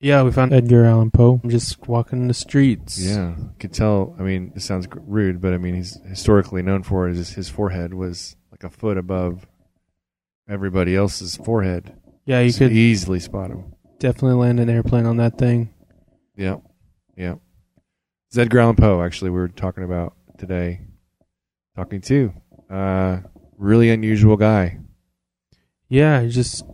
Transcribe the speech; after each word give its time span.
Yeah, 0.00 0.22
we 0.22 0.30
found 0.30 0.52
Edgar 0.52 0.84
Allan 0.84 1.10
Poe 1.10 1.40
I'm 1.42 1.50
just 1.50 1.88
walking 1.88 2.28
the 2.28 2.34
streets. 2.34 3.00
Yeah, 3.00 3.34
could 3.58 3.72
tell. 3.72 4.14
I 4.18 4.22
mean, 4.22 4.52
it 4.54 4.62
sounds 4.62 4.86
rude, 4.94 5.40
but 5.40 5.52
I 5.52 5.58
mean, 5.58 5.74
he's 5.74 5.98
historically 6.06 6.62
known 6.62 6.82
for 6.84 7.08
is 7.08 7.30
his 7.30 7.48
forehead 7.48 7.94
was 7.94 8.36
like 8.52 8.62
a 8.62 8.70
foot 8.70 8.96
above 8.96 9.46
everybody 10.48 10.94
else's 10.94 11.36
forehead. 11.36 11.94
Yeah, 12.26 12.40
you 12.40 12.50
So 12.52 12.58
could 12.60 12.72
easily 12.72 13.18
spot 13.20 13.50
him. 13.50 13.74
definitely 13.98 14.34
land 14.38 14.60
an 14.60 14.70
airplane 14.70 15.04
on 15.06 15.16
that 15.16 15.36
thing. 15.38 15.74
Yeah, 16.36 16.58
yeah. 17.16 17.34
It's 18.28 18.38
Edgar 18.38 18.60
Allan 18.60 18.76
Poe. 18.76 19.02
Actually, 19.02 19.30
we 19.30 19.38
were 19.40 19.48
talking 19.48 19.82
about 19.82 20.14
today. 20.38 20.82
Talking 21.74 22.00
to, 22.02 22.32
uh, 22.70 23.20
really 23.56 23.90
unusual 23.90 24.36
guy. 24.36 24.78
Yeah, 25.88 26.24
just 26.26 26.64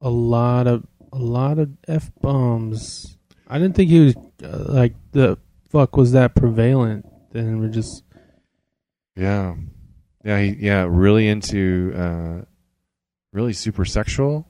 a 0.00 0.08
lot 0.10 0.66
of 0.66 0.84
a 1.12 1.18
lot 1.18 1.58
of 1.58 1.70
f 1.88 2.10
bombs. 2.20 3.16
I 3.48 3.58
didn't 3.58 3.76
think 3.76 3.90
he 3.90 4.00
was 4.00 4.16
uh, 4.42 4.64
like 4.68 4.94
the 5.12 5.38
fuck 5.68 5.96
was 5.96 6.12
that 6.12 6.34
prevalent. 6.34 7.06
Then 7.32 7.60
we're 7.60 7.68
just 7.68 8.02
Yeah, 9.16 9.56
yeah, 10.24 10.40
he, 10.40 10.56
yeah. 10.58 10.86
Really 10.88 11.28
into, 11.28 11.92
uh, 11.96 12.44
really 13.32 13.52
super 13.52 13.84
sexual, 13.84 14.46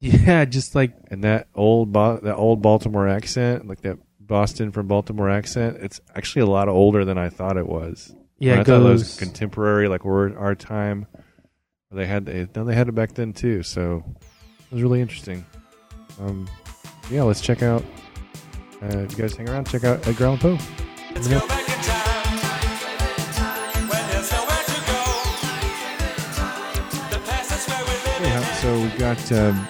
yeah, 0.00 0.44
just 0.44 0.74
like 0.74 0.92
and 1.10 1.24
that 1.24 1.48
old 1.54 1.92
Bo- 1.92 2.20
that 2.22 2.36
old 2.36 2.62
Baltimore 2.62 3.08
accent, 3.08 3.66
like 3.66 3.80
that 3.82 3.98
Boston 4.20 4.70
from 4.72 4.86
Baltimore 4.86 5.30
accent. 5.30 5.78
It's 5.80 6.00
actually 6.14 6.42
a 6.42 6.46
lot 6.46 6.68
older 6.68 7.04
than 7.04 7.18
I 7.18 7.28
thought 7.28 7.56
it 7.56 7.66
was. 7.66 8.14
yeah, 8.38 8.56
I 8.56 8.60
it 8.60 8.66
thought 8.66 8.80
it 8.80 8.84
was 8.84 9.18
contemporary, 9.18 9.88
like 9.88 10.04
we're 10.04 10.36
our 10.36 10.54
time. 10.54 11.06
They 11.90 12.06
had 12.06 12.26
they, 12.26 12.48
no, 12.54 12.64
they 12.64 12.74
had 12.74 12.88
it 12.88 12.94
back 12.94 13.14
then 13.14 13.32
too, 13.32 13.62
so 13.62 14.02
was 14.70 14.82
really 14.82 15.00
interesting. 15.00 15.44
Um, 16.20 16.48
yeah, 17.10 17.22
let's 17.22 17.40
check 17.40 17.62
out. 17.62 17.82
Uh, 18.82 18.98
if 18.98 19.12
you 19.12 19.18
guys 19.18 19.34
hang 19.36 19.48
around, 19.48 19.66
check 19.68 19.84
out 19.84 20.06
Edgar 20.06 20.26
Allan 20.26 20.38
Poe. 20.38 20.58
Let's 21.14 21.28
go 21.28 21.38
back 21.46 21.68
in 21.68 21.80
time 23.34 23.88
when 23.88 24.08
there's 24.10 24.30
nowhere 24.32 24.62
to 24.64 24.80
go. 24.86 25.02
The 27.10 27.18
past 27.24 27.52
is 27.52 27.66
where 27.66 27.84
we 27.84 27.92
live. 28.10 28.20
Yeah, 28.20 28.54
so 28.54 28.68
we 28.80 28.88
got 28.98 29.32
um, 29.32 29.68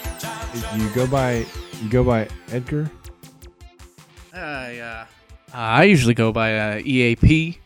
you 0.81 0.89
go 0.95 1.07
by 1.07 1.45
you 1.83 1.89
go 1.91 2.03
by 2.03 2.29
Edgar. 2.51 2.91
Uh, 4.33 4.71
yeah. 4.73 5.07
Uh, 5.53 5.57
I 5.57 5.85
usually 5.85 6.15
go 6.15 6.33
by 6.33 6.59
uh, 6.59 6.79
EAP. 6.85 7.59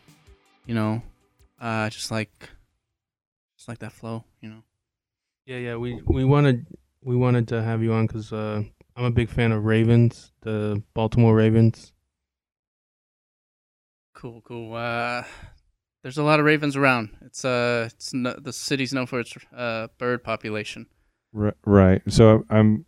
You 0.67 0.75
know, 0.75 1.01
uh, 1.59 1.89
just 1.89 2.11
like, 2.11 2.49
just 3.57 3.67
like 3.67 3.79
that 3.79 3.91
flow. 3.91 4.23
You 4.41 4.49
know. 4.49 4.63
yeah, 5.47 5.57
yeah. 5.57 5.75
We 5.77 5.99
we 6.05 6.23
wanted 6.25 6.67
we 7.03 7.15
wanted 7.15 7.47
to 7.49 7.61
have 7.61 7.81
you 7.83 7.93
on 7.93 8.07
because 8.07 8.31
uh, 8.33 8.63
I'm 8.95 9.05
a 9.05 9.11
big 9.11 9.29
fan 9.29 9.51
of 9.51 9.65
Ravens, 9.65 10.31
the 10.41 10.81
Baltimore 10.93 11.35
Ravens. 11.35 11.93
Cool, 14.13 14.41
cool. 14.41 14.73
Uh, 14.75 15.23
there's 16.03 16.17
a 16.17 16.23
lot 16.23 16.39
of 16.39 16.45
ravens 16.45 16.75
around. 16.75 17.09
It's 17.21 17.45
uh, 17.45 17.89
it's 17.91 18.13
no, 18.13 18.33
the 18.33 18.51
city's 18.53 18.93
known 18.93 19.05
for 19.05 19.19
its 19.21 19.33
uh 19.55 19.87
bird 19.97 20.23
population. 20.23 20.87
R- 21.37 21.55
right. 21.65 22.01
So 22.09 22.43
I'm 22.49 22.85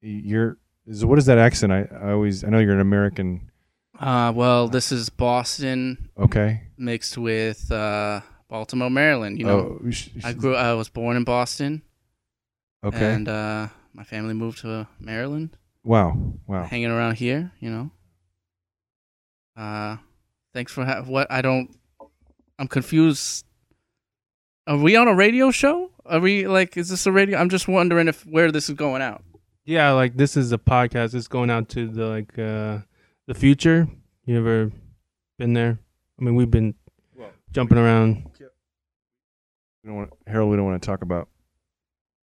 you're. 0.00 0.58
So 0.92 1.06
what 1.06 1.18
is 1.18 1.26
that 1.26 1.38
accent? 1.38 1.72
I, 1.72 1.88
I 1.92 2.12
always 2.12 2.44
I 2.44 2.48
know 2.48 2.58
you're 2.58 2.74
an 2.74 2.80
American. 2.80 3.50
Uh, 3.98 4.32
well, 4.34 4.66
this 4.68 4.92
is 4.92 5.08
Boston 5.10 6.08
Okay. 6.18 6.62
mixed 6.78 7.18
with 7.18 7.70
uh 7.72 8.20
Baltimore, 8.48 8.90
Maryland. 8.90 9.38
You 9.38 9.44
know, 9.46 9.80
Oh, 9.84 9.90
sh- 9.90 10.08
sh- 10.18 10.24
I 10.24 10.32
grew. 10.32 10.54
I 10.54 10.72
was 10.74 10.88
born 10.88 11.16
in 11.16 11.24
Boston, 11.24 11.82
Okay. 12.82 13.12
and 13.14 13.28
uh, 13.28 13.68
my 13.92 14.04
family 14.04 14.34
moved 14.34 14.58
to 14.60 14.86
Maryland. 14.98 15.56
wow. 15.84 16.16
Wow. 16.46 16.64
hanging 16.64 16.90
around 16.90 17.16
here, 17.16 17.52
you 17.60 17.70
know. 17.70 17.90
Uh, 19.56 19.96
thanks 20.54 20.72
for 20.72 20.84
ha- 20.84 21.02
what 21.02 21.30
I 21.30 21.42
don't. 21.42 21.76
I'm 22.58 22.68
confused. 22.68 23.44
Are 24.66 24.76
we 24.76 24.96
on 24.96 25.08
a 25.08 25.14
radio 25.14 25.50
show? 25.50 25.90
Are 26.06 26.20
we 26.20 26.46
like? 26.46 26.76
Is 26.76 26.88
this 26.88 27.06
a 27.06 27.12
radio? 27.12 27.38
I'm 27.38 27.48
just 27.50 27.68
wondering 27.68 28.08
if 28.08 28.24
where 28.26 28.50
this 28.52 28.68
is 28.68 28.74
going 28.76 29.02
out. 29.02 29.22
Yeah, 29.64 29.92
like 29.92 30.16
this 30.16 30.36
is 30.36 30.52
a 30.52 30.58
podcast. 30.58 31.14
It's 31.14 31.28
going 31.28 31.50
out 31.50 31.68
to 31.70 31.86
the 31.88 32.06
like 32.06 32.38
uh 32.38 32.78
the 33.26 33.34
future. 33.34 33.88
You 34.24 34.38
ever 34.38 34.72
been 35.38 35.52
there? 35.52 35.78
I 36.18 36.24
mean, 36.24 36.34
we've 36.36 36.50
been 36.50 36.74
jumping 37.52 37.78
around. 37.78 38.24
We 38.38 39.88
don't 39.88 39.96
want 39.96 40.10
Harold. 40.26 40.50
We 40.50 40.56
don't 40.56 40.66
want 40.66 40.82
to 40.82 40.86
talk 40.86 41.02
about 41.02 41.28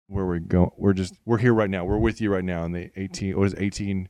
where 0.08 0.26
we're 0.26 0.40
going. 0.40 0.72
We're 0.78 0.94
just 0.94 1.14
we're 1.26 1.38
here 1.38 1.54
right 1.54 1.70
now. 1.70 1.86
We're 1.86 1.98
with 1.98 2.20
you 2.22 2.32
right 2.34 2.44
now 2.44 2.64
in 2.66 2.72
the 2.72 2.90
eighteen. 2.96 3.38
What 3.38 3.48
is 3.48 3.56
eighteen? 3.58 4.10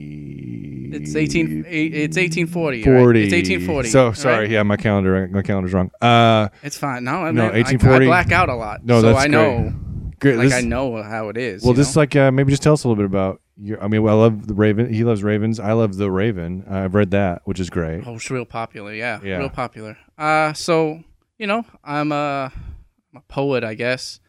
Eighty. 0.00 0.90
It's 0.92 1.14
18. 1.16 1.64
It's 1.66 2.16
1840. 2.16 2.76
right? 2.78 2.84
Forty. 2.84 3.24
It's 3.24 3.32
1840. 3.32 3.88
So 3.88 4.12
sorry. 4.12 4.38
right? 4.44 4.50
Yeah, 4.50 4.62
my 4.64 4.76
calendar. 4.76 5.28
My 5.28 5.42
calendar's 5.42 5.72
wrong. 5.72 5.90
Uh, 6.00 6.48
It's 6.62 6.76
fine. 6.76 7.04
No, 7.04 7.12
I 7.24 7.30
No, 7.30 7.42
mean, 7.44 7.50
I- 7.52 7.62
1840. 7.62 8.06
I, 8.06 8.08
black 8.08 8.32
out 8.32 8.48
a 8.48 8.54
lot. 8.54 8.84
No, 8.84 9.00
so 9.00 9.08
that's 9.08 9.24
I 9.24 9.26
know. 9.28 9.72
great. 10.20 10.36
Like 10.36 10.48
This- 10.48 10.54
I 10.54 10.60
know 10.62 11.02
how 11.02 11.28
it 11.28 11.36
is. 11.36 11.62
Well, 11.64 11.74
know? 11.74 11.84
like 11.96 12.14
uh, 12.16 12.30
maybe 12.32 12.50
just 12.50 12.62
tell 12.62 12.72
us 12.74 12.84
a 12.84 12.88
little 12.88 13.02
bit 13.02 13.06
about 13.06 13.40
your. 13.56 13.82
I 13.82 13.88
mean, 13.88 14.02
well, 14.02 14.16
I 14.18 14.22
love 14.22 14.46
the 14.46 14.54
Raven. 14.54 14.92
He 14.92 15.04
loves 15.04 15.22
Ravens. 15.22 15.58
I 15.60 15.72
love 15.72 15.96
the 15.96 16.10
Raven. 16.10 16.64
Uh, 16.70 16.74
I've 16.78 16.94
read 16.94 17.10
that, 17.12 17.42
which 17.44 17.60
is 17.60 17.70
great. 17.70 18.04
Oh, 18.06 18.14
it's 18.16 18.30
real 18.30 18.44
popular. 18.44 18.92
Yeah, 18.92 19.20
Yeah. 19.22 19.38
real 19.38 19.48
popular. 19.50 19.96
Uh, 20.18 20.52
so 20.52 21.02
you 21.38 21.46
know, 21.46 21.64
I'm 21.84 22.12
a, 22.12 22.52
I'm 23.12 23.18
a 23.18 23.32
poet, 23.32 23.64
I 23.64 23.74
guess. 23.74 24.20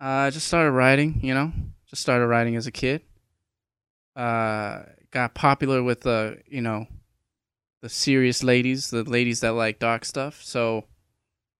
Uh, 0.00 0.26
I 0.26 0.30
just 0.30 0.46
started 0.46 0.72
writing. 0.72 1.20
You 1.22 1.34
know, 1.34 1.52
just 1.88 2.02
started 2.02 2.26
writing 2.26 2.56
as 2.56 2.66
a 2.66 2.72
kid. 2.72 3.02
Uh, 4.16 4.82
got 5.10 5.34
popular 5.34 5.82
with 5.82 6.02
the 6.02 6.38
you 6.46 6.60
know, 6.60 6.86
the 7.82 7.88
serious 7.88 8.42
ladies, 8.42 8.90
the 8.90 9.04
ladies 9.04 9.40
that 9.40 9.52
like 9.52 9.78
dark 9.78 10.04
stuff. 10.04 10.42
So, 10.42 10.84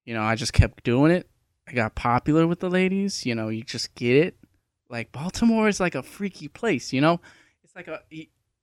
you 0.04 0.14
know, 0.14 0.22
I 0.22 0.34
just 0.34 0.52
kept 0.52 0.84
doing 0.84 1.12
it. 1.12 1.28
I 1.66 1.72
got 1.72 1.94
popular 1.94 2.46
with 2.46 2.60
the 2.60 2.70
ladies. 2.70 3.24
You 3.24 3.34
know, 3.34 3.48
you 3.48 3.62
just 3.62 3.94
get 3.94 4.16
it. 4.16 4.36
Like 4.90 5.12
Baltimore 5.12 5.68
is 5.68 5.80
like 5.80 5.94
a 5.94 6.02
freaky 6.02 6.48
place. 6.48 6.92
You 6.92 7.00
know, 7.00 7.20
it's 7.62 7.74
like 7.74 7.88
a, 7.88 8.00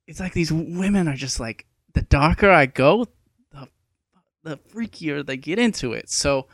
it's 0.06 0.20
like 0.20 0.32
these 0.32 0.52
women 0.52 1.08
are 1.08 1.16
just 1.16 1.40
like 1.40 1.66
the 1.94 2.02
darker 2.02 2.50
I 2.50 2.66
go, 2.66 3.06
the 3.50 3.68
the 4.44 4.56
freakier 4.56 5.24
they 5.24 5.36
get 5.36 5.58
into 5.58 5.92
it. 5.92 6.10
So, 6.10 6.46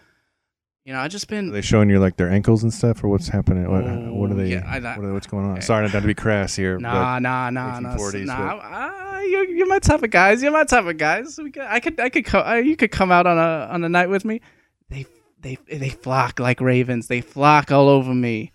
you 0.88 0.94
know, 0.94 1.00
I 1.00 1.08
just 1.08 1.26
Are 1.26 1.34
been 1.36 1.50
they 1.52 1.60
showing 1.60 1.90
you 1.90 1.98
like 2.00 2.16
their 2.16 2.30
ankles 2.30 2.62
and 2.62 2.72
stuff, 2.72 3.04
or 3.04 3.08
what's 3.08 3.28
happening? 3.28 3.70
What, 3.70 3.84
Oh, 3.84 4.14
what 4.14 4.30
are 4.30 4.34
they? 4.34 4.48
yeah, 4.52 4.64
I- 4.66 4.80
what 4.80 5.04
are, 5.04 5.12
what's 5.12 5.26
going 5.26 5.44
on? 5.44 5.52
okay. 5.52 5.60
Sorry, 5.60 5.86
not 5.86 6.00
to 6.00 6.06
be 6.06 6.14
crass 6.14 6.56
here. 6.56 6.78
nah, 6.78 7.18
nah, 7.18 7.50
nah, 7.50 7.78
nah, 7.78 7.94
1840s, 7.94 8.24
nah. 8.24 8.56
Uh, 8.56 9.20
you're, 9.20 9.44
you're 9.50 9.66
my 9.66 9.80
type 9.80 10.02
of 10.02 10.08
guys. 10.08 10.42
You're 10.42 10.50
my 10.50 10.64
type 10.64 10.86
of 10.86 10.96
guys. 10.96 11.36
We 11.36 11.50
could, 11.50 11.64
I 11.64 11.80
could, 11.80 12.00
I 12.00 12.08
could, 12.08 12.24
co- 12.24 12.40
uh, 12.40 12.54
you 12.54 12.74
could 12.74 12.90
come 12.90 13.12
out 13.12 13.26
on 13.26 13.36
a 13.36 13.68
on 13.70 13.84
a 13.84 13.88
night 13.90 14.08
with 14.08 14.24
me. 14.24 14.40
They, 14.88 15.04
they, 15.38 15.58
they 15.70 15.90
flock 15.90 16.40
like 16.40 16.58
ravens. 16.58 17.08
They 17.08 17.20
flock 17.20 17.70
all 17.70 17.88
over 17.90 18.14
me. 18.14 18.52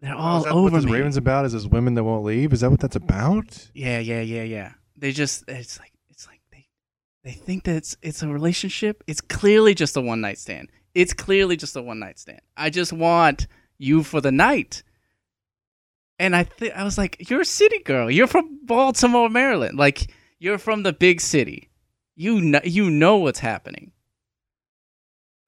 They're 0.00 0.12
all 0.16 0.42
that 0.42 0.52
over 0.52 0.70
what 0.70 0.84
me. 0.84 0.90
Ravens 0.92 1.16
about? 1.16 1.44
Is 1.44 1.52
this 1.52 1.66
women 1.66 1.94
that 1.94 2.02
won't 2.02 2.24
leave? 2.24 2.52
Is 2.52 2.62
that 2.62 2.70
what 2.72 2.80
that's 2.80 2.96
about? 2.96 3.70
Yeah, 3.74 4.00
yeah, 4.00 4.22
yeah, 4.22 4.42
yeah. 4.42 4.72
They 4.96 5.12
just 5.12 5.44
it's 5.46 5.78
like 5.78 5.92
it's 6.10 6.26
like 6.26 6.40
they 6.50 6.66
they 7.22 7.30
think 7.32 7.62
that 7.64 7.76
it's 7.76 7.96
it's 8.02 8.22
a 8.24 8.28
relationship. 8.28 9.04
It's 9.06 9.20
clearly 9.20 9.72
just 9.72 9.96
a 9.96 10.00
one 10.00 10.20
night 10.20 10.38
stand. 10.38 10.68
It's 10.96 11.12
clearly 11.12 11.58
just 11.58 11.76
a 11.76 11.82
one 11.82 11.98
night 11.98 12.18
stand. 12.18 12.40
I 12.56 12.70
just 12.70 12.90
want 12.90 13.48
you 13.76 14.02
for 14.02 14.22
the 14.22 14.32
night. 14.32 14.82
And 16.18 16.34
I 16.34 16.44
th- 16.44 16.72
I 16.72 16.84
was 16.84 16.96
like, 16.96 17.28
you're 17.28 17.42
a 17.42 17.44
city 17.44 17.80
girl. 17.80 18.10
You're 18.10 18.26
from 18.26 18.60
Baltimore, 18.64 19.28
Maryland. 19.28 19.76
Like 19.76 20.10
you're 20.38 20.56
from 20.56 20.84
the 20.84 20.94
big 20.94 21.20
city. 21.20 21.68
You 22.14 22.40
know 22.40 22.60
you 22.64 22.88
know 22.90 23.18
what's 23.18 23.40
happening. 23.40 23.92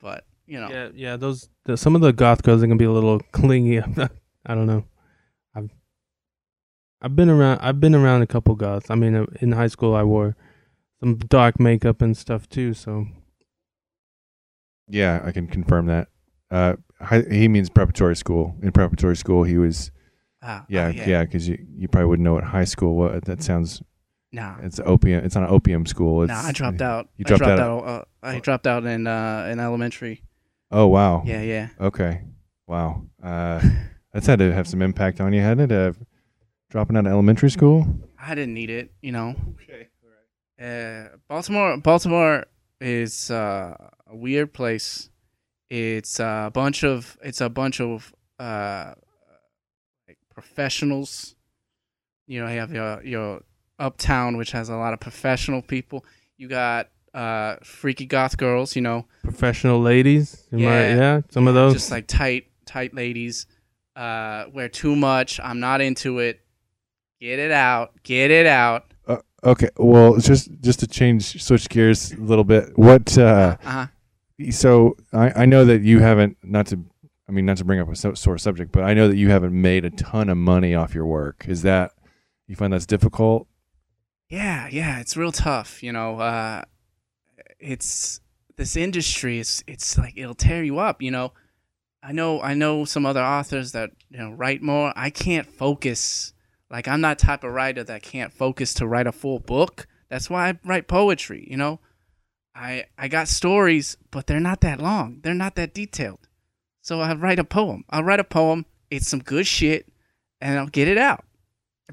But, 0.02 0.26
you 0.46 0.60
know. 0.60 0.68
Yeah, 0.68 0.88
yeah. 0.94 1.16
Those 1.16 1.48
the, 1.64 1.78
some 1.78 1.94
of 1.94 2.02
the 2.02 2.12
goth 2.12 2.42
girls 2.42 2.62
are 2.62 2.66
gonna 2.66 2.76
be 2.76 2.84
a 2.84 2.92
little 2.92 3.20
clingy. 3.32 3.80
I 4.44 4.54
don't 4.54 4.66
know. 4.66 4.84
I've 5.54 5.70
I've 7.00 7.16
been 7.16 7.30
around. 7.30 7.60
I've 7.62 7.80
been 7.80 7.94
around 7.94 8.20
a 8.20 8.26
couple 8.26 8.54
goths. 8.54 8.90
I 8.90 8.96
mean, 8.96 9.14
uh, 9.14 9.24
in 9.40 9.52
high 9.52 9.68
school, 9.68 9.94
I 9.94 10.02
wore 10.02 10.36
some 11.00 11.16
dark 11.16 11.58
makeup 11.58 12.02
and 12.02 12.14
stuff 12.14 12.50
too. 12.50 12.74
So 12.74 13.06
Yeah, 14.88 15.22
I 15.24 15.32
can 15.32 15.46
confirm 15.46 15.86
that. 15.86 16.08
Uh, 16.50 16.76
he 17.30 17.46
means 17.48 17.68
preparatory 17.70 18.16
school. 18.16 18.56
In 18.62 18.72
preparatory 18.72 19.16
school, 19.16 19.44
he 19.44 19.58
was. 19.58 19.90
Ah, 20.42 20.64
Yeah, 20.68 20.86
oh, 20.86 20.90
yeah, 20.90 21.24
because 21.24 21.48
you 21.48 21.58
you 21.76 21.88
probably 21.88 22.06
wouldn't 22.08 22.24
know 22.24 22.34
what 22.34 22.44
high 22.44 22.64
school. 22.64 22.96
What 22.96 23.24
that 23.24 23.42
sounds. 23.42 23.82
Nah. 24.32 24.56
It's 24.62 24.78
opium. 24.84 25.24
It's 25.24 25.34
not 25.34 25.44
an 25.44 25.50
opium 25.54 25.86
school. 25.86 26.22
It's, 26.22 26.30
Nah, 26.30 26.42
I 26.42 26.52
dropped 26.52 26.80
out. 26.82 27.08
You 27.16 27.24
I 27.26 27.28
dropped 27.28 27.44
dropped 27.44 27.60
out? 27.60 27.84
out. 27.84 28.08
uh, 28.22 28.26
I 28.26 28.38
dropped 28.40 28.66
out 28.66 28.84
in 28.84 29.06
uh 29.06 29.48
in 29.50 29.58
elementary. 29.58 30.22
Oh 30.70 30.86
wow. 30.86 31.22
Yeah, 31.24 31.42
yeah. 31.42 31.68
Okay. 31.80 32.22
Wow. 32.66 33.06
Uh, 33.22 33.60
that's 34.12 34.26
had 34.26 34.38
to 34.40 34.52
have 34.52 34.68
some 34.68 34.82
impact 34.82 35.20
on 35.20 35.32
you, 35.32 35.40
hadn't 35.40 35.70
it? 35.70 35.72
Uh, 35.72 35.92
dropping 36.70 36.96
out 36.96 37.06
of 37.06 37.12
elementary 37.12 37.50
school. 37.50 37.86
I 38.20 38.34
didn't 38.34 38.54
need 38.54 38.68
it, 38.70 38.92
you 39.00 39.12
know. 39.12 39.34
Okay. 39.62 39.88
Uh, 40.60 41.16
Baltimore, 41.28 41.78
Baltimore 41.78 42.44
is 42.80 43.30
uh, 43.30 43.74
a 44.08 44.16
weird 44.16 44.52
place. 44.52 45.10
It's 45.70 46.18
a 46.20 46.50
bunch 46.52 46.82
of 46.84 47.16
it's 47.22 47.40
a 47.40 47.48
bunch 47.48 47.80
of 47.80 48.12
uh, 48.38 48.94
like 50.06 50.18
professionals. 50.34 51.34
You 52.26 52.40
know, 52.44 52.50
you 52.50 52.58
have 52.58 52.72
your 52.72 53.02
your 53.04 53.40
uptown, 53.78 54.36
which 54.36 54.52
has 54.52 54.68
a 54.68 54.76
lot 54.76 54.92
of 54.92 55.00
professional 55.00 55.62
people. 55.62 56.04
You 56.36 56.48
got 56.48 56.88
uh, 57.14 57.56
freaky 57.62 58.06
goth 58.06 58.36
girls. 58.36 58.74
You 58.76 58.82
know, 58.82 59.06
Professional 59.22 59.80
ladies. 59.80 60.46
Am 60.52 60.58
I- 60.60 60.62
Yeah. 60.62 60.96
yeah. 60.96 61.20
Some 61.30 61.48
of 61.48 61.54
those. 61.54 61.74
just 61.74 61.90
like 61.90 62.06
tight 62.06 62.46
tight 62.66 62.94
ladies. 62.94 63.46
Uh, 63.96 64.44
wear 64.52 64.68
too 64.68 64.94
much. 64.94 65.40
I'm 65.42 65.58
not 65.60 65.80
into 65.80 66.20
it. 66.20 66.40
Get 67.20 67.38
it 67.40 67.50
out. 67.50 67.92
Get 68.04 68.30
it 68.30 68.46
out. 68.46 68.84
Uh, 69.08 69.16
okay, 69.42 69.68
well, 69.76 70.16
just 70.18 70.50
just 70.60 70.80
to 70.80 70.86
change 70.86 71.42
switch 71.42 71.68
gears 71.68 72.12
a 72.12 72.16
little 72.20 72.44
bit. 72.44 72.78
What? 72.78 73.18
Uh, 73.18 73.56
Uh-huh. 73.64 73.86
So 74.50 74.96
I, 75.12 75.42
I 75.42 75.46
know 75.46 75.64
that 75.64 75.82
you 75.82 76.00
haven't 76.00 76.36
not 76.42 76.66
to 76.68 76.84
I 77.28 77.32
mean 77.32 77.46
not 77.46 77.56
to 77.58 77.64
bring 77.64 77.80
up 77.80 77.90
a 77.90 77.96
so, 77.96 78.14
sore 78.14 78.38
subject, 78.38 78.72
but 78.72 78.84
I 78.84 78.94
know 78.94 79.08
that 79.08 79.16
you 79.16 79.30
haven't 79.30 79.60
made 79.60 79.84
a 79.84 79.90
ton 79.90 80.28
of 80.28 80.36
money 80.36 80.74
off 80.74 80.94
your 80.94 81.06
work. 81.06 81.44
Is 81.48 81.62
that 81.62 81.92
you 82.46 82.56
find 82.56 82.72
that's 82.72 82.86
difficult? 82.86 83.46
Yeah, 84.28 84.68
yeah, 84.70 85.00
it's 85.00 85.16
real 85.16 85.32
tough. 85.32 85.82
You 85.82 85.92
know, 85.92 86.18
uh, 86.18 86.62
it's 87.58 88.20
this 88.56 88.76
industry. 88.76 89.40
It's 89.40 89.62
it's 89.66 89.96
like 89.98 90.14
it'll 90.16 90.34
tear 90.34 90.62
you 90.62 90.78
up. 90.78 91.02
You 91.02 91.10
know, 91.10 91.32
I 92.02 92.12
know 92.12 92.40
I 92.40 92.54
know 92.54 92.84
some 92.84 93.06
other 93.06 93.22
authors 93.22 93.72
that 93.72 93.90
you 94.10 94.18
know 94.18 94.30
write 94.30 94.62
more. 94.62 94.92
I 94.96 95.10
can't 95.10 95.46
focus. 95.46 96.32
Like 96.70 96.86
I'm 96.86 97.00
not 97.00 97.18
type 97.18 97.44
of 97.44 97.52
writer 97.52 97.82
that 97.84 98.02
can't 98.02 98.32
focus 98.32 98.74
to 98.74 98.86
write 98.86 99.06
a 99.06 99.12
full 99.12 99.38
book. 99.38 99.86
That's 100.08 100.28
why 100.28 100.50
I 100.50 100.58
write 100.64 100.88
poetry. 100.88 101.46
You 101.50 101.56
know, 101.56 101.80
I 102.58 102.86
I 102.98 103.06
got 103.08 103.28
stories, 103.28 103.96
but 104.10 104.26
they're 104.26 104.40
not 104.40 104.60
that 104.62 104.80
long. 104.80 105.20
They're 105.22 105.32
not 105.32 105.54
that 105.54 105.74
detailed. 105.74 106.28
So 106.82 107.00
I 107.00 107.14
write 107.14 107.38
a 107.38 107.44
poem. 107.44 107.84
I'll 107.88 108.02
write 108.02 108.20
a 108.20 108.24
poem. 108.24 108.66
It's 108.90 109.06
some 109.06 109.20
good 109.20 109.46
shit, 109.46 109.88
and 110.40 110.58
I'll 110.58 110.66
get 110.66 110.88
it 110.88 110.98
out. 110.98 111.24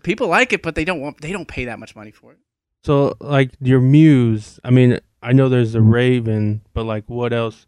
People 0.03 0.27
like 0.27 0.53
it, 0.53 0.63
but 0.63 0.75
they 0.75 0.83
don't 0.83 1.01
want. 1.01 1.21
They 1.21 1.31
don't 1.31 1.47
pay 1.47 1.65
that 1.65 1.79
much 1.79 1.95
money 1.95 2.11
for 2.11 2.31
it. 2.31 2.39
So, 2.83 3.15
like 3.19 3.51
your 3.61 3.79
muse, 3.79 4.59
I 4.63 4.71
mean, 4.71 4.99
I 5.21 5.33
know 5.33 5.49
there's 5.49 5.73
the 5.73 5.81
raven, 5.81 6.61
but 6.73 6.83
like, 6.83 7.03
what 7.07 7.31
else 7.31 7.67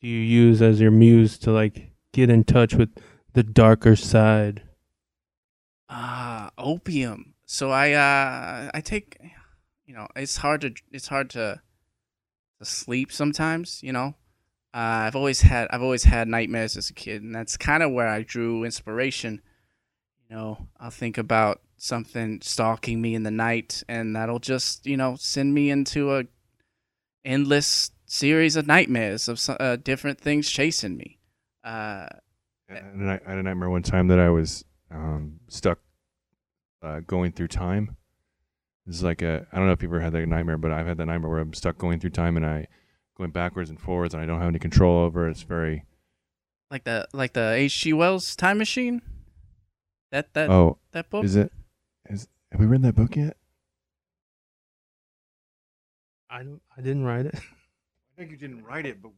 do 0.00 0.08
you 0.08 0.20
use 0.20 0.62
as 0.62 0.80
your 0.80 0.90
muse 0.90 1.38
to 1.38 1.50
like 1.50 1.90
get 2.12 2.30
in 2.30 2.44
touch 2.44 2.74
with 2.74 2.90
the 3.32 3.42
darker 3.42 3.96
side? 3.96 4.62
Ah, 5.88 6.50
opium. 6.58 7.34
So 7.44 7.70
I 7.70 7.92
uh 7.92 8.70
I 8.72 8.80
take 8.80 9.18
you 9.84 9.94
know, 9.94 10.06
it's 10.14 10.36
hard 10.36 10.60
to 10.62 10.74
it's 10.90 11.08
hard 11.08 11.30
to 11.30 11.60
to 12.58 12.64
sleep 12.64 13.12
sometimes, 13.12 13.82
you 13.82 13.92
know. 13.92 14.14
Uh, 14.74 15.08
I've 15.08 15.16
always 15.16 15.40
had 15.40 15.68
I've 15.70 15.82
always 15.82 16.04
had 16.04 16.28
nightmares 16.28 16.76
as 16.76 16.90
a 16.90 16.94
kid, 16.94 17.22
and 17.22 17.34
that's 17.34 17.56
kind 17.56 17.82
of 17.82 17.92
where 17.92 18.08
I 18.08 18.22
drew 18.22 18.64
inspiration. 18.64 19.40
You 20.28 20.36
know, 20.36 20.68
I'll 20.78 20.90
think 20.90 21.16
about 21.16 21.62
something 21.78 22.40
stalking 22.42 23.00
me 23.00 23.14
in 23.14 23.22
the 23.22 23.30
night, 23.30 23.82
and 23.88 24.14
that'll 24.14 24.38
just 24.38 24.86
you 24.86 24.96
know 24.96 25.16
send 25.18 25.54
me 25.54 25.70
into 25.70 26.14
a 26.14 26.24
endless 27.24 27.90
series 28.06 28.56
of 28.56 28.66
nightmares 28.66 29.28
of 29.28 29.40
uh, 29.60 29.76
different 29.76 30.20
things 30.20 30.50
chasing 30.50 30.96
me. 30.96 31.18
Uh, 31.64 32.06
I, 32.70 32.74
I 32.74 33.30
had 33.30 33.38
a 33.38 33.42
nightmare 33.42 33.70
one 33.70 33.82
time 33.82 34.08
that 34.08 34.18
I 34.18 34.30
was 34.30 34.64
um, 34.90 35.40
stuck 35.48 35.78
uh, 36.82 37.00
going 37.00 37.32
through 37.32 37.48
time. 37.48 37.96
It's 38.86 39.02
like 39.02 39.22
a 39.22 39.46
I 39.52 39.56
don't 39.56 39.66
know 39.66 39.72
if 39.72 39.82
you've 39.82 39.92
ever 39.92 40.00
had 40.00 40.12
that 40.12 40.26
nightmare, 40.26 40.58
but 40.58 40.70
I've 40.70 40.86
had 40.86 40.98
that 40.98 41.06
nightmare 41.06 41.30
where 41.30 41.40
I'm 41.40 41.54
stuck 41.54 41.78
going 41.78 41.98
through 41.98 42.10
time 42.10 42.36
and 42.36 42.46
I 42.46 42.68
going 43.16 43.30
backwards 43.30 43.70
and 43.70 43.80
forwards 43.80 44.14
and 44.14 44.22
I 44.22 44.26
don't 44.26 44.38
have 44.38 44.48
any 44.48 44.58
control 44.58 45.04
over 45.04 45.26
it. 45.26 45.32
It's 45.32 45.42
very 45.42 45.84
like 46.70 46.84
the 46.84 47.08
like 47.12 47.32
the 47.32 47.52
H.G. 47.52 47.92
Wells 47.92 48.36
Time 48.36 48.58
Machine. 48.58 49.02
That 50.12 50.32
that 50.34 50.50
oh 50.50 50.78
that 50.92 51.10
book. 51.10 51.24
is 51.24 51.36
it 51.36 51.52
is 52.08 52.28
have 52.52 52.60
we 52.60 52.66
read 52.66 52.82
that 52.82 52.94
book 52.94 53.16
yet? 53.16 53.36
I 56.30 56.42
don't. 56.42 56.60
I 56.76 56.80
didn't 56.80 57.04
write 57.04 57.26
it. 57.26 57.34
I 57.38 58.18
think 58.18 58.30
you 58.30 58.36
didn't 58.36 58.64
write 58.64 58.86
it, 58.86 59.02
but 59.02 59.12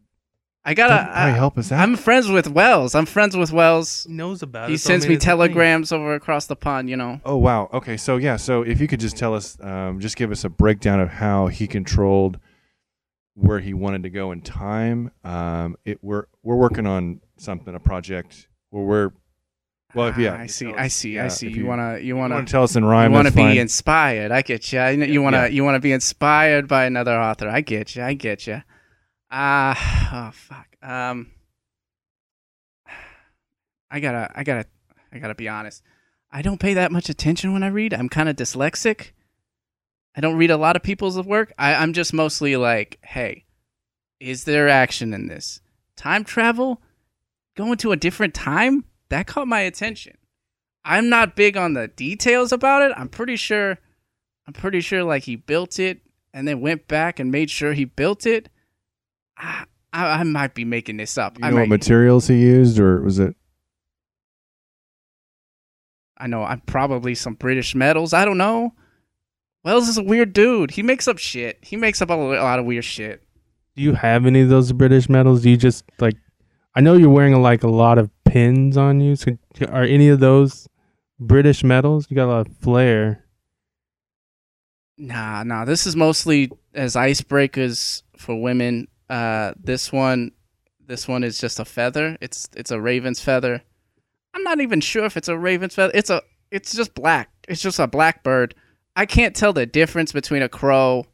I 0.65 0.75
gotta. 0.75 1.05
Probably 1.05 1.23
I, 1.23 1.31
help 1.31 1.57
us 1.59 1.73
out. 1.73 1.81
I'm 1.81 1.97
friends 1.97 2.29
with 2.29 2.49
Wells. 2.49 2.95
I'm 2.95 3.07
friends 3.07 3.37
with 3.37 3.53
Wells. 3.53 4.05
He 4.05 4.13
knows 4.13 4.43
about 4.43 4.69
it. 4.69 4.73
He 4.73 4.77
sends 4.77 5.07
me 5.07 5.15
it's 5.15 5.25
a 5.25 5.27
thing. 5.29 5.39
telegrams 5.39 5.93
over 5.93 6.15
across 6.15 6.47
the 6.47 6.57
pond. 6.57 6.91
You 6.91 6.97
know. 6.97 7.21
Oh 7.25 7.37
wow. 7.37 7.71
Okay, 7.73 7.97
so 7.97 8.17
yeah, 8.17 8.37
so 8.37 8.63
if 8.63 8.81
you 8.81 8.87
could 8.89 9.01
just 9.01 9.17
tell 9.17 9.35
us, 9.35 9.59
um, 9.63 10.01
just 10.01 10.17
give 10.17 10.31
us 10.31 10.45
a 10.45 10.49
breakdown 10.49 11.01
of 11.01 11.09
how 11.09 11.47
he 11.47 11.67
controlled 11.67 12.39
where 13.35 13.61
he 13.61 13.73
wanted 13.73 14.03
to 14.03 14.11
go 14.11 14.33
in 14.33 14.43
time. 14.43 15.13
Um, 15.25 15.77
it 15.85 15.99
we're 16.03 16.25
we're 16.43 16.57
working 16.57 16.87
on 16.87 17.21
something, 17.39 17.75
a 17.75 17.81
project 17.81 18.49
where 18.71 18.85
we're 18.85 19.11
well, 19.95 20.09
if, 20.09 20.19
yeah. 20.19 20.37
Ah, 20.39 20.43
I 20.43 20.47
see. 20.49 20.75
I 20.75 20.89
see. 20.89 21.15
yeah, 21.15 21.25
I 21.25 21.29
see. 21.29 21.47
if 21.47 21.57
You, 21.57 21.65
wanna. 21.65 21.99
You 21.99 22.09
you 22.09 22.17
wanna. 22.17 22.35
want 22.35 22.49
to 22.49 22.53
tell 22.53 22.63
us 22.65 22.77
in 22.77 22.83
you 22.83 22.91
rhyme? 22.91 23.13
want 23.13 23.27
to 23.27 23.33
be 23.33 23.41
fine. 23.41 23.57
inspired. 23.57 24.33
I 24.33 24.43
get 24.43 24.71
you. 24.71 24.81
You 24.83 25.23
want 25.23 25.35
to. 25.35 25.43
Yeah. 25.43 25.47
You 25.47 25.65
want 25.65 25.77
to 25.77 25.81
be 25.81 25.93
inspired 25.93 26.69
by 26.69 26.85
another 26.85 27.19
author. 27.19 27.49
I 27.49 27.63
get 27.63 27.97
you. 27.97 28.03
I 28.03 28.13
get 28.13 28.47
you. 28.47 28.63
Ah. 29.31 30.29
oh 30.29 30.33
fuck. 30.33 30.77
Um. 30.83 31.31
I 33.91 34.01
gotta. 34.01 34.31
I 34.35 34.45
gotta. 34.45 34.67
I 35.13 35.19
gotta 35.19 35.35
be 35.35 35.49
honest. 35.49 35.83
I 36.31 36.43
don't 36.43 36.61
pay 36.61 36.75
that 36.75 36.93
much 36.93 37.09
attention 37.09 37.53
when 37.53 37.63
I 37.63 37.69
read. 37.69 37.95
I'm 37.95 38.09
kind 38.09 38.29
of 38.29 38.37
dyslexic. 38.37 39.13
I 40.15 40.21
don't 40.21 40.37
read 40.37 40.51
a 40.51 40.57
lot 40.57 40.77
of 40.77 40.83
people's 40.83 41.21
work. 41.23 41.53
I, 41.59 41.75
I'm 41.75 41.93
just 41.93 42.13
mostly 42.13 42.57
like, 42.57 42.99
hey, 43.03 43.45
is 44.21 44.45
there 44.45 44.69
action 44.69 45.15
in 45.15 45.29
this? 45.29 45.61
Time 45.97 46.25
travel? 46.25 46.83
Going 47.57 47.79
to 47.79 47.93
a 47.93 47.97
different 47.97 48.35
time? 48.35 48.85
That 49.09 49.27
caught 49.27 49.49
my 49.49 49.61
attention. 49.61 50.19
I'm 50.85 51.09
not 51.09 51.37
big 51.37 51.57
on 51.57 51.75
the 51.75 51.89
details 51.89 52.53
about 52.53 52.83
it. 52.83 52.93
I'm 52.97 53.09
pretty 53.09 53.37
sure 53.37 53.79
I'm 54.47 54.55
pretty 54.55 54.81
sure 54.81 55.05
like 55.05 55.25
he 55.25 55.37
built 55.37 55.79
it 55.79 56.01
and 56.33 56.49
then 56.49 56.61
went 56.61 56.89
back 56.89 57.19
and 57.19 57.31
made 57.31 57.51
sure 57.51 57.73
he 57.73 57.85
built 57.85 58.27
it. 58.27 58.49
I, 59.39 59.65
I, 59.93 60.23
might 60.25 60.55
be 60.55 60.65
making 60.65 60.97
this 60.97 61.17
up. 61.17 61.39
You 61.39 61.47
I 61.47 61.51
know 61.51 61.57
what 61.57 61.69
materials 61.69 62.27
he 62.27 62.41
used, 62.41 62.79
or 62.79 63.01
was 63.01 63.19
it? 63.19 63.35
I 66.17 66.27
know 66.27 66.43
I'm 66.43 66.61
probably 66.63 67.15
some 67.15 67.35
British 67.35 67.75
metals. 67.75 68.13
I 68.13 68.25
don't 68.25 68.39
know. 68.39 68.75
Wells 69.65 69.89
is 69.89 69.99
a 69.99 70.03
weird 70.03 70.33
dude. 70.33 70.73
He 70.73 70.83
makes 70.83 71.07
up 71.07 71.19
shit. 71.19 71.59
He 71.63 71.77
makes 71.77 72.03
up 72.03 72.11
a 72.11 72.15
a 72.15 72.43
lot 72.43 72.59
of 72.59 72.65
weird 72.65 72.85
shit. 72.85 73.23
Do 73.77 73.83
you 73.83 73.95
have 73.95 74.27
any 74.27 74.41
of 74.41 74.49
those 74.49 74.73
British 74.73 75.09
medals? 75.09 75.43
Do 75.43 75.51
you 75.51 75.57
just 75.57 75.85
like? 76.01 76.17
I 76.75 76.81
know 76.81 76.95
you're 76.95 77.11
wearing 77.11 77.41
like 77.41 77.63
a 77.63 77.69
lot 77.69 77.99
of 77.99 78.11
pins 78.25 78.77
on 78.77 79.01
you. 79.01 79.17
So 79.17 79.37
are 79.69 79.83
any 79.83 80.09
of 80.09 80.21
those 80.21 80.69
British 81.19 81.65
medals? 81.65 82.07
You 82.11 82.17
got 82.17 82.27
a 82.27 82.33
lot 82.33 82.47
of 82.49 82.57
flair. 82.57 83.25
Nah, 84.97 85.45
nah. 85.45 85.65
This 85.65 85.87
is 85.87 85.95
mostly 85.95 86.51
as 86.75 86.95
icebreakers 86.95 88.03
for 88.17 88.41
women. 88.41 88.89
Uh, 89.09 89.53
this 89.63 89.93
one, 89.93 90.33
this 90.87 91.09
one 91.09 91.25
is 91.25 91.39
just 91.39 91.61
a 91.61 91.65
feather. 91.65 92.17
It's 92.21 92.49
it's 92.57 92.71
a 92.71 92.81
raven's 92.81 93.21
feather. 93.21 93.63
I'm 94.35 94.43
not 94.43 94.61
even 94.61 94.81
sure 94.81 95.05
if 95.05 95.17
it's 95.17 95.29
a 95.29 95.39
raven's 95.39 95.75
feather. 95.75 95.93
It's 95.95 96.11
a 96.11 96.23
it's 96.51 96.75
just 96.75 96.95
black. 96.95 97.31
It's 97.49 97.63
just 97.63 97.79
a 97.79 97.87
black 97.87 98.23
bird. 98.23 98.55
I 98.97 99.07
can't 99.07 99.37
tell 99.37 99.53
the 99.53 99.67
difference 99.67 100.13
between 100.13 100.43
a 100.43 100.49
crow 100.49 101.07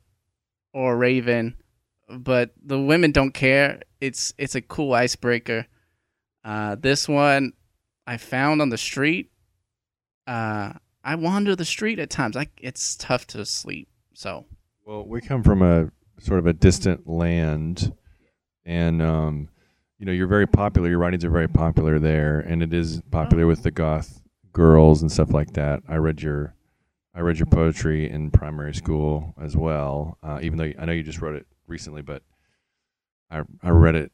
or 0.72 0.94
a 0.94 0.96
raven, 0.96 1.56
but 2.08 2.50
the 2.64 2.80
women 2.80 3.12
don't 3.12 3.32
care. 3.32 3.80
It's 4.00 4.34
it's 4.38 4.54
a 4.54 4.62
cool 4.62 4.92
icebreaker. 4.92 5.66
Uh, 6.44 6.76
this 6.76 7.08
one 7.08 7.52
I 8.06 8.16
found 8.16 8.60
on 8.60 8.68
the 8.68 8.78
street. 8.78 9.30
Uh, 10.26 10.72
I 11.02 11.14
wander 11.16 11.54
the 11.54 11.64
street 11.64 11.98
at 11.98 12.10
times. 12.10 12.36
I 12.36 12.48
it's 12.60 12.96
tough 12.96 13.26
to 13.28 13.44
sleep. 13.44 13.88
So 14.14 14.46
Well, 14.84 15.06
we 15.06 15.20
come 15.20 15.42
from 15.42 15.62
a 15.62 15.90
sort 16.18 16.38
of 16.38 16.47
a 16.47 16.52
distant 16.52 17.09
land, 17.09 17.92
and 18.64 19.02
um, 19.02 19.49
you 19.99 20.06
know, 20.06 20.12
you're 20.12 20.26
very 20.26 20.47
popular. 20.47 20.88
Your 20.88 20.99
writings 20.99 21.25
are 21.25 21.30
very 21.30 21.49
popular 21.49 21.99
there, 21.99 22.40
and 22.40 22.62
it 22.62 22.73
is 22.73 23.02
popular 23.11 23.47
with 23.47 23.62
the 23.62 23.71
goth 23.71 24.21
girls 24.52 25.02
and 25.02 25.11
stuff 25.11 25.33
like 25.33 25.52
that. 25.54 25.83
I 25.88 25.97
read 25.97 26.23
your, 26.23 26.54
I 27.14 27.21
read 27.21 27.38
your 27.38 27.47
poetry 27.47 28.11
in 28.11 28.30
primary 28.30 28.75
school 28.75 29.35
as 29.40 29.56
well. 29.56 30.18
Uh, 30.23 30.38
even 30.42 30.59
though 30.59 30.73
I 30.78 30.85
know 30.85 30.92
you 30.92 31.02
just 31.02 31.21
wrote 31.21 31.37
it 31.37 31.47
recently, 31.66 32.02
but 32.02 32.23
I 33.30 33.42
I 33.62 33.71
read 33.71 33.94
it 33.94 34.12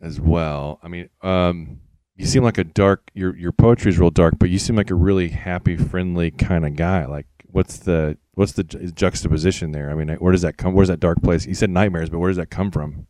as 0.00 0.20
well. 0.20 0.78
I 0.82 0.88
mean, 0.88 1.08
um, 1.22 1.80
you 2.16 2.26
seem 2.26 2.42
like 2.42 2.58
a 2.58 2.64
dark. 2.64 3.10
Your 3.14 3.36
your 3.36 3.52
poetry 3.52 3.90
is 3.90 3.98
real 3.98 4.10
dark, 4.10 4.38
but 4.38 4.50
you 4.50 4.58
seem 4.58 4.76
like 4.76 4.90
a 4.90 4.94
really 4.94 5.28
happy, 5.28 5.76
friendly 5.76 6.30
kind 6.30 6.66
of 6.66 6.76
guy. 6.76 7.06
Like, 7.06 7.26
what's 7.46 7.78
the 7.78 8.18
what's 8.40 8.52
the 8.52 8.64
ju- 8.64 8.90
juxtaposition 8.92 9.72
there? 9.72 9.90
I 9.90 9.94
mean, 9.94 10.08
where 10.16 10.32
does 10.32 10.40
that 10.42 10.56
come? 10.56 10.72
Where's 10.72 10.88
that 10.88 10.98
dark 10.98 11.22
place? 11.22 11.44
You 11.46 11.54
said 11.54 11.68
nightmares, 11.68 12.08
but 12.08 12.18
where 12.18 12.30
does 12.30 12.38
that 12.38 12.48
come 12.50 12.70
from? 12.70 13.06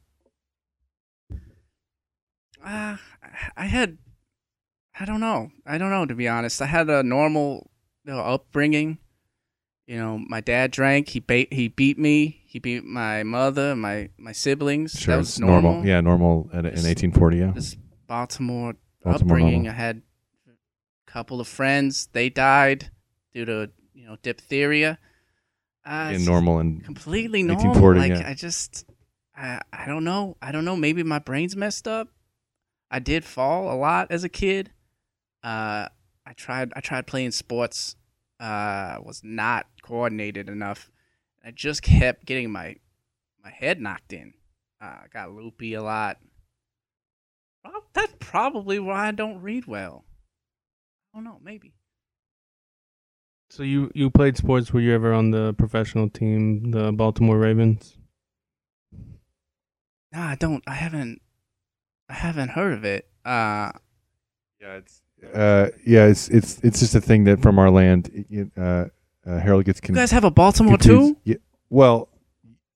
uh, 2.64 2.96
I 3.56 3.64
had 3.64 3.98
I 4.98 5.04
don't 5.04 5.20
know. 5.20 5.50
I 5.64 5.78
don't 5.78 5.90
know 5.90 6.04
to 6.04 6.14
be 6.14 6.28
honest. 6.28 6.60
I 6.60 6.66
had 6.66 6.90
a 6.90 7.02
normal 7.02 7.70
you 8.04 8.12
know, 8.12 8.18
upbringing. 8.20 8.98
You 9.86 9.98
know, 9.98 10.18
my 10.18 10.40
dad 10.40 10.70
drank. 10.70 11.08
He 11.08 11.20
bait. 11.20 11.52
He 11.52 11.68
beat 11.68 11.98
me. 11.98 12.42
He 12.46 12.58
beat 12.58 12.84
my 12.84 13.22
mother, 13.22 13.74
my 13.76 14.10
my 14.18 14.32
siblings. 14.32 14.92
Sure, 14.92 15.14
that 15.14 15.18
was 15.18 15.28
it's 15.30 15.38
normal. 15.40 15.86
Yeah, 15.86 16.00
normal 16.00 16.50
in 16.52 16.62
This- 16.64 16.84
1840. 16.84 17.38
Yeah, 17.38 17.52
This 17.54 17.76
Baltimore, 18.06 18.74
Baltimore 19.04 19.36
upbringing. 19.38 19.62
normal. 19.62 19.70
I 19.72 19.74
had 19.74 20.02
a 20.48 21.10
couple 21.10 21.40
of 21.40 21.46
friends 21.48 22.08
they 22.12 22.28
died 22.28 22.90
due 23.32 23.44
to 23.44 23.70
you 23.94 24.06
know 24.06 24.16
diphtheria. 24.22 24.98
Uh, 25.90 26.12
in 26.14 26.24
normal 26.24 26.60
and 26.60 26.84
completely 26.84 27.42
normal. 27.42 27.94
Like 27.94 28.12
yeah. 28.12 28.22
I 28.24 28.34
just, 28.34 28.84
I, 29.36 29.60
I 29.72 29.86
don't 29.86 30.04
know. 30.04 30.36
I 30.40 30.52
don't 30.52 30.64
know. 30.64 30.76
Maybe 30.76 31.02
my 31.02 31.18
brain's 31.18 31.56
messed 31.56 31.88
up. 31.88 32.08
I 32.92 33.00
did 33.00 33.24
fall 33.24 33.72
a 33.72 33.74
lot 33.74 34.06
as 34.10 34.22
a 34.22 34.28
kid. 34.28 34.70
Uh, 35.42 35.88
I 36.24 36.32
tried. 36.36 36.72
I 36.76 36.80
tried 36.80 37.08
playing 37.08 37.32
sports. 37.32 37.96
Uh, 38.38 38.98
was 39.02 39.20
not 39.24 39.66
coordinated 39.82 40.48
enough. 40.48 40.90
I 41.44 41.50
just 41.50 41.82
kept 41.82 42.24
getting 42.24 42.50
my 42.52 42.76
my 43.42 43.50
head 43.50 43.80
knocked 43.80 44.12
in. 44.12 44.34
Uh, 44.80 44.84
I 44.84 45.06
got 45.12 45.32
loopy 45.32 45.74
a 45.74 45.82
lot. 45.82 46.18
Prob- 47.64 47.82
That's 47.94 48.14
probably 48.20 48.78
why 48.78 49.08
I 49.08 49.10
don't 49.10 49.42
read 49.42 49.66
well. 49.66 50.04
I 51.12 51.18
don't 51.18 51.24
know. 51.24 51.40
Maybe. 51.42 51.74
So 53.50 53.62
you 53.64 53.90
you 53.94 54.10
played 54.10 54.36
sports? 54.36 54.72
Were 54.72 54.80
you 54.80 54.94
ever 54.94 55.12
on 55.12 55.32
the 55.32 55.54
professional 55.54 56.08
team, 56.08 56.70
the 56.70 56.92
Baltimore 56.92 57.36
Ravens? 57.38 57.96
Nah, 60.12 60.28
I 60.30 60.34
don't. 60.36 60.62
I 60.66 60.74
haven't. 60.74 61.20
I 62.08 62.14
haven't 62.14 62.50
heard 62.50 62.72
of 62.74 62.84
it. 62.84 63.08
Uh, 63.24 63.72
yeah, 64.60 64.74
it's 64.76 65.02
uh, 65.34 65.68
yeah, 65.84 66.06
it's 66.06 66.28
it's 66.28 66.60
it's 66.62 66.78
just 66.80 66.94
a 66.94 67.00
thing 67.00 67.24
that 67.24 67.42
from 67.42 67.58
our 67.58 67.70
land. 67.70 68.08
it- 68.14 68.26
it, 68.30 68.50
uh, 68.56 68.86
uh, 69.26 69.38
Harold 69.38 69.64
gets 69.64 69.80
you 69.86 69.94
guys 69.94 70.10
have 70.12 70.24
a 70.24 70.30
Baltimore 70.30 70.78
confused. 70.78 71.14
too? 71.14 71.20
Yeah, 71.24 71.36
well, 71.68 72.08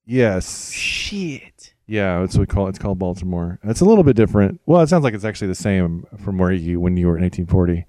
yes, 0.05 0.71
Shit. 0.71 1.73
yeah, 1.87 2.21
it's 2.23 2.35
what 2.35 2.41
we 2.41 2.45
call 2.53 2.67
it's 2.67 2.77
called 2.77 2.99
Baltimore. 2.99 3.59
It's 3.63 3.81
a 3.81 3.85
little 3.85 4.03
bit 4.03 4.15
different. 4.15 4.61
Well, 4.65 4.81
it 4.81 4.87
sounds 4.89 5.03
like 5.03 5.13
it's 5.15 5.25
actually 5.25 5.47
the 5.47 5.55
same 5.55 6.05
from 6.23 6.37
where 6.37 6.51
you 6.51 6.79
when 6.79 6.97
you 6.97 7.07
were 7.07 7.17
in 7.17 7.23
1840. 7.23 7.85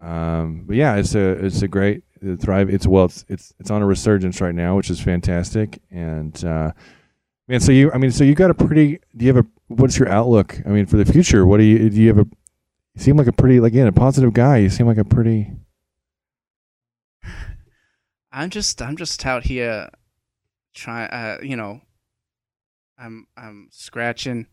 Um, 0.00 0.64
but 0.66 0.76
yeah, 0.76 0.96
it's 0.96 1.14
a 1.14 1.30
it's 1.44 1.62
a 1.62 1.68
great 1.68 2.04
uh, 2.26 2.36
thrive. 2.36 2.70
It's 2.70 2.86
well, 2.86 3.06
it's 3.06 3.24
it's 3.28 3.52
it's 3.58 3.70
on 3.70 3.82
a 3.82 3.86
resurgence 3.86 4.40
right 4.40 4.54
now, 4.54 4.76
which 4.76 4.90
is 4.90 5.00
fantastic. 5.00 5.80
And 5.90 6.44
uh, 6.44 6.72
man, 7.48 7.60
so 7.60 7.72
you, 7.72 7.90
I 7.92 7.98
mean, 7.98 8.10
so 8.10 8.24
you 8.24 8.34
got 8.34 8.50
a 8.50 8.54
pretty. 8.54 9.00
Do 9.16 9.24
you 9.24 9.34
have 9.34 9.44
a 9.44 9.48
what's 9.68 9.98
your 9.98 10.08
outlook? 10.08 10.60
I 10.64 10.70
mean, 10.70 10.86
for 10.86 10.96
the 10.96 11.04
future, 11.04 11.46
what 11.46 11.58
do 11.58 11.64
you 11.64 11.90
do? 11.90 12.00
You 12.00 12.08
have 12.08 12.18
a 12.18 12.26
you 12.94 13.02
seem 13.02 13.16
like 13.16 13.26
a 13.26 13.32
pretty 13.32 13.60
like 13.60 13.72
again 13.72 13.86
a 13.86 13.92
positive 13.92 14.32
guy. 14.32 14.58
You 14.58 14.70
seem 14.70 14.86
like 14.86 14.98
a 14.98 15.04
pretty 15.04 15.52
I'm 18.32 18.50
just 18.50 18.80
I'm 18.82 18.96
just 18.96 19.24
out 19.26 19.44
here 19.44 19.88
trying 20.74 21.10
uh 21.10 21.38
you 21.42 21.56
know 21.56 21.80
I'm 22.98 23.26
I'm 23.36 23.68
scratching, 23.70 24.46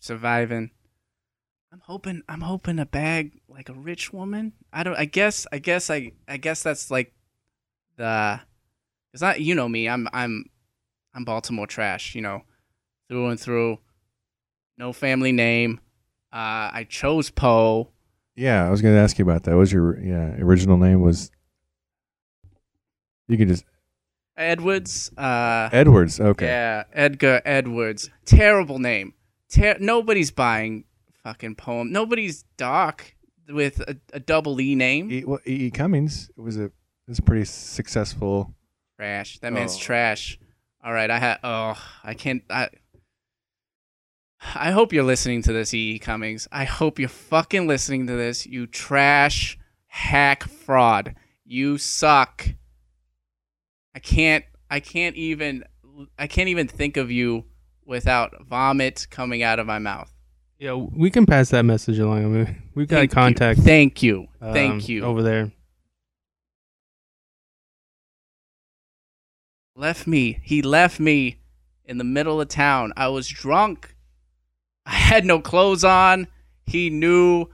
surviving. 0.00 0.70
I'm 1.72 1.80
hoping 1.80 2.22
I'm 2.28 2.42
hoping 2.42 2.76
to 2.76 2.84
bag 2.84 3.32
like 3.48 3.70
a 3.70 3.72
rich 3.72 4.12
woman. 4.12 4.52
I 4.72 4.82
don't 4.82 4.96
I 4.98 5.06
guess 5.06 5.46
I 5.50 5.58
guess 5.58 5.88
I 5.88 6.12
I 6.28 6.36
guess 6.36 6.62
that's 6.62 6.90
like 6.90 7.14
the 7.96 8.40
it's 9.14 9.22
not 9.22 9.40
you 9.40 9.54
know 9.54 9.68
me, 9.70 9.88
I'm 9.88 10.06
I'm 10.12 10.44
I'm 11.14 11.24
Baltimore 11.24 11.66
trash, 11.66 12.14
you 12.14 12.20
know, 12.20 12.42
through 13.08 13.28
and 13.28 13.40
through. 13.40 13.78
No 14.76 14.92
family 14.92 15.32
name. 15.32 15.80
Uh 16.30 16.68
I 16.72 16.86
chose 16.90 17.30
Poe. 17.30 17.88
Yeah, 18.36 18.66
I 18.66 18.70
was 18.70 18.82
going 18.82 18.94
to 18.94 19.00
ask 19.00 19.18
you 19.18 19.24
about 19.24 19.44
that. 19.44 19.52
What 19.52 19.60
was 19.60 19.72
your 19.72 19.98
yeah 19.98 20.34
original 20.40 20.76
name 20.76 21.00
was? 21.00 21.30
You 23.28 23.38
can 23.38 23.48
just 23.48 23.64
Edwards. 24.36 25.10
Uh 25.16 25.70
Edwards. 25.72 26.20
Okay. 26.20 26.46
Yeah, 26.46 26.84
Edgar 26.92 27.40
Edwards. 27.46 28.10
Terrible 28.26 28.78
name. 28.78 29.14
Ter- 29.48 29.78
nobody's 29.80 30.30
buying 30.30 30.84
fucking 31.24 31.54
poem. 31.56 31.92
Nobody's 31.92 32.42
Doc 32.56 33.14
with 33.48 33.80
a, 33.80 33.96
a 34.12 34.20
double 34.20 34.60
E 34.60 34.74
name. 34.74 35.10
E, 35.10 35.24
well, 35.24 35.40
e. 35.46 35.66
E. 35.66 35.70
Cummings 35.70 36.30
It 36.36 36.40
was 36.40 36.56
a 36.58 36.70
was 37.08 37.18
a 37.18 37.22
pretty 37.22 37.44
successful. 37.44 38.54
trash. 38.96 39.38
That 39.40 39.52
man's 39.52 39.76
Oh. 39.76 39.80
trash. 39.80 40.38
All 40.84 40.92
right, 40.92 41.10
I 41.10 41.18
had. 41.18 41.38
Oh, 41.44 41.76
I 42.04 42.14
can't. 42.14 42.42
I. 42.50 42.68
I 44.54 44.72
hope 44.72 44.92
you're 44.92 45.04
listening 45.04 45.42
to 45.42 45.52
this, 45.52 45.72
E. 45.72 45.92
E. 45.92 45.98
Cummings. 45.98 46.48
I 46.50 46.64
hope 46.64 46.98
you're 46.98 47.08
fucking 47.08 47.66
listening 47.68 48.06
to 48.08 48.14
this. 48.14 48.44
You 48.46 48.66
trash 48.66 49.56
hack 49.86 50.42
fraud. 50.44 51.14
You 51.44 51.78
suck. 51.78 52.46
I 53.94 53.98
can't. 54.00 54.44
I 54.70 54.80
can't 54.80 55.14
even. 55.16 55.64
I 56.18 56.26
can't 56.26 56.48
even 56.48 56.66
think 56.66 56.96
of 56.96 57.10
you 57.10 57.44
without 57.84 58.44
vomit 58.46 59.06
coming 59.10 59.42
out 59.42 59.58
of 59.58 59.66
my 59.66 59.78
mouth. 59.78 60.12
Yeah, 60.62 60.74
we 60.74 61.10
can 61.10 61.26
pass 61.26 61.50
that 61.50 61.64
message 61.64 61.98
along. 61.98 62.24
I 62.24 62.28
mean, 62.28 62.62
we've 62.76 62.86
got 62.86 62.98
Thank 62.98 63.10
you. 63.10 63.14
contact. 63.16 63.60
Thank 63.62 64.00
you. 64.00 64.28
um, 64.40 64.52
Thank 64.52 64.88
you. 64.88 65.02
over 65.02 65.20
there. 65.20 65.50
left 69.74 70.06
me. 70.06 70.38
He 70.44 70.62
left 70.62 71.00
me 71.00 71.38
in 71.84 71.98
the 71.98 72.04
middle 72.04 72.40
of 72.40 72.46
town. 72.46 72.92
I 72.96 73.08
was 73.08 73.26
drunk. 73.26 73.96
I 74.86 74.92
had 74.92 75.24
no 75.24 75.40
clothes 75.40 75.82
on. 75.82 76.28
He 76.64 76.90
knew 76.90 77.46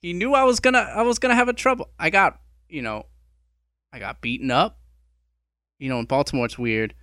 he 0.00 0.14
knew 0.14 0.32
I 0.32 0.44
was 0.44 0.58
going 0.58 0.72
to 0.72 0.80
I 0.80 1.02
was 1.02 1.18
to 1.18 1.34
have 1.34 1.48
a 1.48 1.52
trouble. 1.52 1.90
I 1.98 2.08
got, 2.08 2.40
you 2.66 2.80
know, 2.80 3.04
I 3.92 3.98
got 3.98 4.22
beaten 4.22 4.50
up. 4.50 4.78
You 5.78 5.90
know, 5.90 5.98
in 5.98 6.06
Baltimore 6.06 6.46
it's 6.46 6.56
weird. 6.58 6.94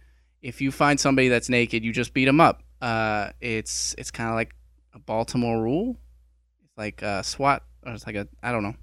If 0.41 0.59
you 0.59 0.71
find 0.71 0.99
somebody 0.99 1.27
that's 1.27 1.49
naked, 1.49 1.83
you 1.83 1.93
just 1.93 2.15
beat 2.15 2.25
them 2.25 2.41
up. 2.41 2.63
Uh 2.81 3.29
it's 3.41 3.93
it's 3.99 4.09
kind 4.09 4.31
of 4.31 4.35
like 4.35 4.55
a 4.93 4.99
Baltimore 4.99 5.61
rule. 5.61 5.97
It's 6.63 6.77
like 6.77 7.01
a 7.01 7.23
SWAT 7.23 7.63
or 7.85 7.93
it's 7.93 8.05
like 8.05 8.15
a 8.15 8.27
I 8.43 8.51
don't 8.51 8.63
know. 8.63 8.75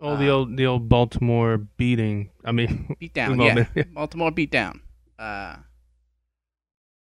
Oh, 0.00 0.16
the 0.16 0.28
Uh, 0.28 0.32
old 0.34 0.56
the 0.56 0.66
old 0.66 0.88
Baltimore 0.88 1.58
beating. 1.58 2.30
I 2.44 2.52
mean, 2.52 2.94
Beat 3.00 3.14
down. 3.14 3.36
We've 3.38 3.66
Yeah. 3.74 3.82
Baltimore 3.92 4.30
beat 4.30 4.50
down. 4.50 4.80
Uh 5.18 5.56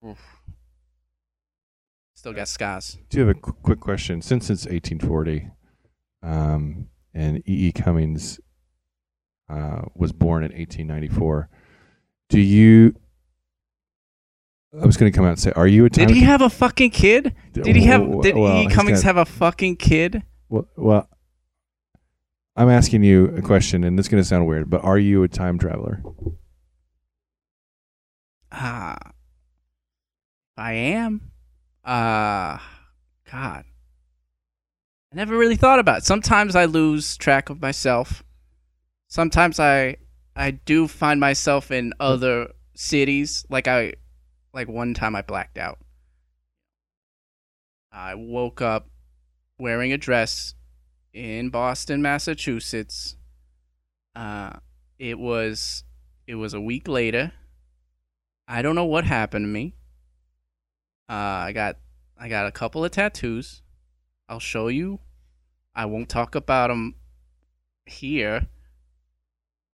oof. 0.07 0.19
Still 2.15 2.33
got 2.33 2.49
scars. 2.49 2.99
Do 3.11 3.19
you 3.19 3.27
have 3.27 3.37
a 3.37 3.41
qu- 3.41 3.53
quick 3.63 3.81
question? 3.81 4.23
Since 4.23 4.49
it's 4.51 4.65
1840, 4.67 5.51
um, 6.23 6.89
and 7.15 7.39
E. 7.39 7.69
E. 7.69 7.73
Cummings 7.73 8.41
uh, 9.49 9.83
was 9.95 10.13
born 10.13 10.43
in 10.43 10.51
1894, 10.51 11.49
do 12.29 12.41
you? 12.41 12.95
I 14.81 14.87
was 14.87 14.97
going 14.97 15.11
to 15.11 15.17
come 15.17 15.25
out 15.25 15.31
and 15.31 15.39
say, 15.41 15.53
are 15.57 15.67
you 15.67 15.85
a 15.87 15.91
time? 15.91 16.07
Did 16.07 16.15
he 16.17 16.23
have 16.23 16.43
a 16.43 16.51
fucking 16.51 16.91
kid? 16.91 17.35
Did 17.53 17.77
he 17.77 17.85
have 17.85 18.03
did 18.23 18.37
well, 18.37 18.63
E. 18.63 18.69
Cummings 18.69 19.01
got- 19.01 19.07
have 19.07 19.17
a 19.17 19.25
fucking 19.25 19.77
kid? 19.77 20.23
Well, 20.49 20.69
well, 20.77 21.09
I'm 22.57 22.69
asking 22.69 23.03
you 23.03 23.27
a 23.37 23.43
question, 23.43 23.85
and 23.85 23.99
this 23.99 24.07
is 24.07 24.11
going 24.11 24.23
to 24.23 24.29
sound 24.29 24.47
weird, 24.47 24.71
but 24.71 24.85
are 24.85 24.99
you 24.99 25.23
a 25.23 25.29
time 25.29 25.59
traveler? 25.59 26.03
Ah. 28.53 28.97
I 30.57 30.73
am. 30.73 31.21
Uh 31.85 32.59
God. 33.31 33.65
I 35.13 35.17
never 35.17 35.37
really 35.37 35.57
thought 35.57 35.79
about 35.79 35.99
it. 35.99 36.05
Sometimes 36.05 36.57
I 36.57 36.65
lose 36.65 37.17
track 37.17 37.51
of 37.51 37.61
myself. 37.61 38.25
Sometimes 39.09 39.61
I 39.61 39.97
I 40.35 40.53
do 40.53 40.89
find 40.89 41.21
myself 41.21 41.71
in 41.71 41.93
other 42.01 42.49
cities. 42.75 43.45
Like 43.51 43.69
I 43.69 43.95
like 44.57 44.69
one 44.69 44.95
time 44.95 45.15
I 45.15 45.23
blacked 45.23 45.59
out. 45.59 45.79
I 47.93 48.15
woke 48.15 48.61
up 48.61 48.89
wearing 49.59 49.93
a 49.93 49.99
dress 49.99 50.55
in 51.13 51.51
Boston, 51.51 52.03
Massachusetts. 52.03 53.17
Uh 54.15 54.55
it 54.99 55.19
was 55.19 55.85
it 56.27 56.35
was 56.37 56.55
a 56.55 56.61
week 56.61 56.89
later. 56.89 57.33
I 58.49 58.63
don't 58.63 58.75
know 58.75 58.85
what 58.85 59.05
happened 59.05 59.45
to 59.45 59.49
me. 59.49 59.75
Uh, 61.09 61.13
I 61.13 61.53
got 61.53 61.77
I 62.19 62.29
got 62.29 62.47
a 62.47 62.53
couple 62.53 62.85
of 62.85 62.91
tattoos. 62.91 63.63
I'll 64.29 64.41
show 64.41 64.69
you. 64.69 65.01
I 65.75 65.85
won't 65.85 66.09
talk 66.09 66.35
about 66.35 66.69
them 66.69 66.95
here, 67.85 68.47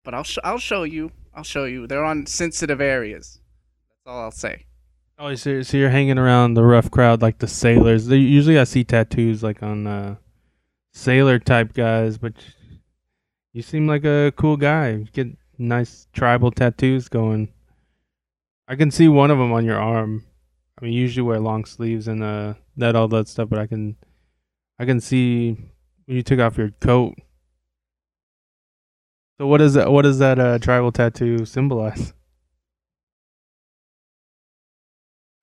but 0.04 0.14
I'll 0.14 0.22
sh- 0.22 0.38
I'll 0.44 0.58
show 0.58 0.84
you. 0.84 1.10
I'll 1.34 1.44
show 1.44 1.64
you. 1.64 1.86
They're 1.86 2.04
on 2.04 2.26
sensitive 2.26 2.80
areas. 2.80 3.40
That's 3.90 4.14
all 4.14 4.22
I'll 4.22 4.30
say. 4.30 4.67
Oh, 5.18 5.34
so, 5.34 5.62
so 5.62 5.76
you're 5.76 5.90
hanging 5.90 6.18
around 6.18 6.54
the 6.54 6.62
rough 6.62 6.90
crowd 6.90 7.22
like 7.22 7.38
the 7.38 7.48
sailors. 7.48 8.06
They 8.06 8.16
usually 8.16 8.58
I 8.58 8.64
see 8.64 8.84
tattoos 8.84 9.42
like 9.42 9.62
on 9.62 9.86
uh, 9.86 10.16
sailor 10.92 11.38
type 11.38 11.72
guys, 11.74 12.18
but 12.18 12.34
you 13.52 13.62
seem 13.62 13.86
like 13.86 14.04
a 14.04 14.32
cool 14.36 14.56
guy. 14.56 14.90
You 14.90 15.06
get 15.12 15.28
nice 15.58 16.06
tribal 16.12 16.50
tattoos 16.50 17.08
going. 17.08 17.52
I 18.68 18.76
can 18.76 18.90
see 18.90 19.08
one 19.08 19.30
of 19.30 19.38
them 19.38 19.52
on 19.52 19.64
your 19.64 19.80
arm. 19.80 20.24
I 20.78 20.84
mean, 20.84 20.92
you 20.92 21.00
usually 21.00 21.26
wear 21.26 21.40
long 21.40 21.64
sleeves 21.64 22.06
and 22.06 22.22
uh 22.22 22.54
that 22.76 22.94
all 22.94 23.08
that 23.08 23.28
stuff, 23.28 23.48
but 23.48 23.58
I 23.58 23.66
can 23.66 23.96
I 24.78 24.84
can 24.84 25.00
see 25.00 25.56
when 26.06 26.16
you 26.16 26.22
took 26.22 26.38
off 26.38 26.56
your 26.58 26.70
coat. 26.80 27.14
So 29.38 29.46
what 29.46 29.60
is 29.60 29.74
that? 29.74 29.90
What 29.90 30.02
does 30.02 30.18
that 30.18 30.38
uh, 30.38 30.58
tribal 30.58 30.92
tattoo 30.92 31.44
symbolize? 31.44 32.12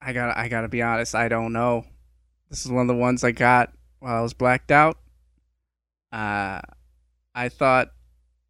I 0.06 0.14
got 0.14 0.38
I 0.38 0.48
gotta 0.50 0.68
be 0.68 0.84
honest. 0.84 1.16
I 1.16 1.28
don't 1.28 1.52
know. 1.52 1.84
This 2.52 2.64
is 2.64 2.72
one 2.72 2.82
of 2.82 2.88
the 2.88 3.02
ones 3.02 3.24
I 3.24 3.32
got 3.32 3.74
while 4.00 4.16
I 4.16 4.22
was 4.22 4.34
blacked 4.34 4.70
out. 4.72 5.00
Uh, 6.12 6.62
I 7.34 7.50
thought 7.50 7.90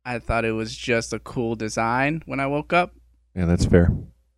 I 0.03 0.19
thought 0.19 0.43
it 0.43 0.51
was 0.51 0.75
just 0.75 1.13
a 1.13 1.19
cool 1.19 1.55
design 1.55 2.21
when 2.25 2.41
I 2.41 2.47
woke 2.47 2.74
up. 2.74 2.93
Yeah, 3.33 3.45
that's 3.45 3.63
fair. 3.63 3.89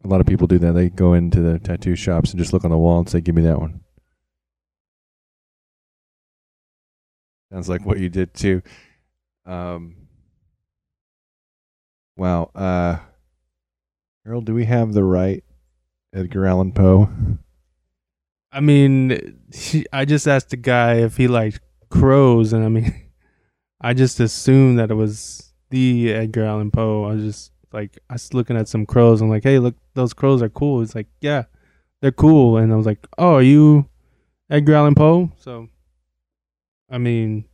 A 0.03 0.07
lot 0.07 0.21
of 0.21 0.27
people 0.27 0.45
do 0.45 0.59
that. 0.59 0.73
They 0.73 0.89
go 0.89 1.13
into 1.13 1.41
the 1.41 1.57
tattoo 1.57 1.95
shops 1.95 2.29
and 2.29 2.39
just 2.39 2.53
look 2.53 2.63
on 2.63 2.69
the 2.69 2.77
wall 2.77 2.99
and 2.99 3.09
say, 3.09 3.19
"Give 3.19 3.33
me 3.33 3.41
that 3.41 3.59
one." 3.59 3.81
Sounds 7.51 7.67
like 7.67 7.83
what 7.83 7.97
you 7.97 8.09
did 8.09 8.35
too. 8.35 8.61
Um, 9.43 9.95
wow. 12.15 12.51
Uh, 12.53 12.97
Harold, 14.23 14.45
do 14.45 14.53
we 14.53 14.65
have 14.65 14.93
the 14.93 15.03
right 15.03 15.43
Edgar 16.17 16.47
Allan 16.47 16.71
Poe? 16.71 17.09
I 18.51 18.59
mean, 18.59 19.39
he, 19.53 19.85
I 19.93 20.05
just 20.05 20.27
asked 20.27 20.49
the 20.49 20.57
guy 20.57 20.95
if 20.95 21.17
he 21.17 21.27
liked 21.27 21.59
crows, 21.89 22.53
and 22.53 22.65
I 22.65 22.69
mean, 22.69 22.93
I 23.81 23.93
just 23.93 24.19
assumed 24.19 24.79
that 24.79 24.89
it 24.89 24.95
was 24.95 25.53
the 25.69 26.11
Edgar 26.11 26.45
Allan 26.45 26.71
Poe. 26.71 27.05
I 27.05 27.13
was 27.13 27.23
just 27.23 27.51
like, 27.71 27.99
I 28.09 28.13
was 28.13 28.33
looking 28.33 28.57
at 28.57 28.67
some 28.67 28.85
crows. 28.85 29.21
I'm 29.21 29.29
like, 29.29 29.43
hey, 29.43 29.59
look, 29.59 29.75
those 29.93 30.13
crows 30.13 30.41
are 30.41 30.49
cool. 30.49 30.79
He's 30.79 30.95
like, 30.95 31.07
yeah, 31.21 31.43
they're 32.01 32.11
cool. 32.11 32.57
And 32.57 32.73
I 32.73 32.75
was 32.75 32.87
like, 32.87 33.05
oh, 33.19 33.35
are 33.35 33.43
you 33.43 33.87
Edgar 34.49 34.73
Allan 34.73 34.95
Poe? 34.95 35.31
So, 35.37 35.67
I 36.89 36.97
mean, 36.97 37.45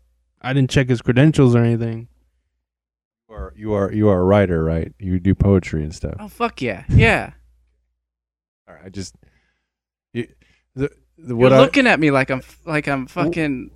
I 0.42 0.54
didn't 0.54 0.70
check 0.70 0.88
his 0.88 1.02
credentials 1.02 1.54
or 1.54 1.64
anything. 1.64 2.08
You 3.28 3.36
are 3.36 3.54
you 3.56 3.74
are 3.74 3.92
you 3.92 4.10
are 4.10 4.20
a 4.20 4.24
writer, 4.24 4.64
right? 4.64 4.94
You 5.00 5.20
do 5.20 5.36
poetry 5.36 5.84
and 5.84 5.94
stuff. 5.94 6.16
Oh 6.20 6.28
fuck 6.28 6.62
yeah, 6.62 6.84
yeah. 6.90 7.32
All 8.68 8.76
right, 8.76 8.86
I 8.86 8.90
just 8.90 9.16
you, 10.14 10.28
the, 10.76 10.90
the 11.18 11.28
You're 11.30 11.36
what 11.38 11.54
I 11.54 11.60
looking 11.60 11.88
at 11.88 12.00
me 12.00 12.12
like 12.12 12.30
I'm 12.32 12.42
like 12.66 12.88
I'm 12.88 13.08
fucking 13.08 13.72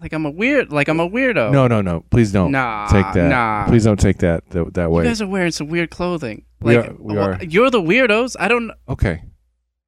like 0.00 0.12
I'm 0.12 0.26
a 0.26 0.30
weird 0.30 0.72
like 0.72 0.88
I'm 0.88 1.00
a 1.00 1.08
weirdo. 1.08 1.52
no 1.52 1.68
no 1.68 1.80
no 1.80 2.00
please 2.10 2.32
don't 2.32 2.50
nah, 2.50 2.86
take 2.88 3.12
that 3.14 3.28
Nah, 3.28 3.66
please 3.66 3.84
don't 3.84 4.00
take 4.00 4.18
that 4.18 4.48
that, 4.50 4.74
that 4.74 4.90
You 4.90 5.02
guys 5.02 5.20
are 5.22 5.26
wearing 5.26 5.52
some 5.52 5.68
weird 5.68 5.90
clothing. 5.90 6.44
We 6.60 6.76
Like 6.76 6.90
are- 6.90 6.94
we 6.98 7.16
are. 7.18 7.38
You're 7.42 7.70
the 7.70 7.80
weirdos. 7.80 8.36
I 8.38 8.48
don't. 8.48 8.70
Okay. 8.88 9.24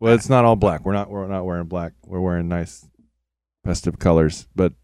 Well, 0.00 0.14
it's 0.14 0.28
not 0.28 0.44
all 0.44 0.56
black. 0.56 0.84
We're 0.84 0.92
not 0.92 1.08
we're 1.08 1.26
not 1.28 1.44
wearing 1.46 1.66
black. 1.66 1.92
We're 2.04 2.20
wearing 2.20 2.48
nice 2.48 2.86
festive 3.64 3.98
colors, 3.98 4.46
but 4.54 4.74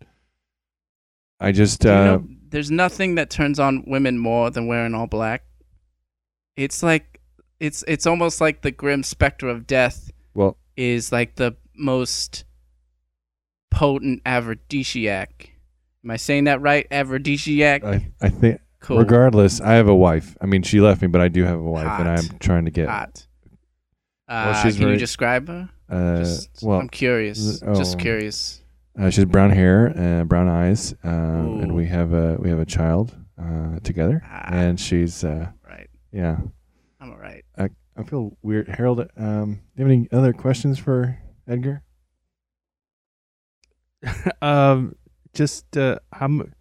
I 1.38 1.52
just 1.52 1.80
do 1.80 1.88
you 1.88 1.94
uh 1.94 2.04
know, 2.04 2.26
there's 2.48 2.70
nothing 2.70 3.16
that 3.16 3.28
turns 3.30 3.58
on 3.60 3.84
women 3.86 4.18
more 4.18 4.50
than 4.50 4.66
wearing 4.66 4.94
all 4.94 5.06
black. 5.06 5.44
It's 6.56 6.82
like 6.82 7.19
it's 7.60 7.84
it's 7.86 8.06
almost 8.06 8.40
like 8.40 8.62
the 8.62 8.70
grim 8.70 9.02
specter 9.02 9.48
of 9.48 9.66
death 9.66 10.10
well 10.34 10.56
is 10.76 11.12
like 11.12 11.36
the 11.36 11.56
most 11.76 12.44
potent 13.70 14.22
aphrodisiac. 14.26 15.50
Am 16.04 16.10
I 16.10 16.16
saying 16.16 16.44
that 16.44 16.60
right? 16.60 16.86
Aphrodisiac. 16.90 17.84
I 17.84 18.08
I 18.20 18.28
think 18.30 18.60
cool. 18.80 18.98
regardless, 18.98 19.60
I 19.60 19.72
have 19.74 19.88
a 19.88 19.94
wife. 19.94 20.36
I 20.40 20.46
mean, 20.46 20.62
she 20.62 20.80
left 20.80 21.02
me, 21.02 21.08
but 21.08 21.20
I 21.20 21.28
do 21.28 21.44
have 21.44 21.58
a 21.58 21.62
wife 21.62 21.86
and 22.00 22.08
I'm 22.08 22.38
trying 22.38 22.64
to 22.64 22.70
get 22.70 22.88
Hot. 22.88 23.26
Well, 24.28 24.50
Uh, 24.50 24.62
she's 24.62 24.74
can 24.74 24.82
very- 24.84 24.92
you 24.94 24.98
describe 24.98 25.48
her? 25.48 25.68
uh 25.88 26.18
Just, 26.18 26.62
well, 26.62 26.80
I'm 26.80 26.88
curious. 26.88 27.62
oh. 27.66 27.74
Just 27.74 27.98
curious. 27.98 28.62
uh, 28.98 29.10
she's 29.10 29.24
brown 29.24 29.50
hair 29.50 29.86
and 29.86 30.28
brown 30.28 30.48
eyes, 30.48 30.94
uh, 31.04 31.08
and 31.08 31.74
we 31.74 31.86
have 31.86 32.12
a 32.12 32.36
we 32.40 32.48
have 32.48 32.58
a 32.60 32.66
child 32.66 33.14
uh 33.38 33.78
together 33.82 34.22
Ah. 34.24 34.48
and 34.52 34.78
she's 34.80 35.24
uh 35.24 35.48
Right. 35.68 35.88
yeah. 36.12 36.38
I'm 37.00 37.10
alright. 37.10 37.44
I 37.58 37.70
I 37.96 38.02
feel 38.04 38.36
weird. 38.42 38.68
Harold, 38.68 39.00
um, 39.16 39.60
do 39.76 39.82
you 39.82 39.84
have 39.84 39.90
any 39.90 40.08
other 40.12 40.32
questions 40.32 40.78
for 40.78 41.18
Edgar? 41.48 41.82
um, 44.42 44.94
just 45.34 45.76
uh, 45.76 45.98
how 46.12 46.26
m- 46.26 46.54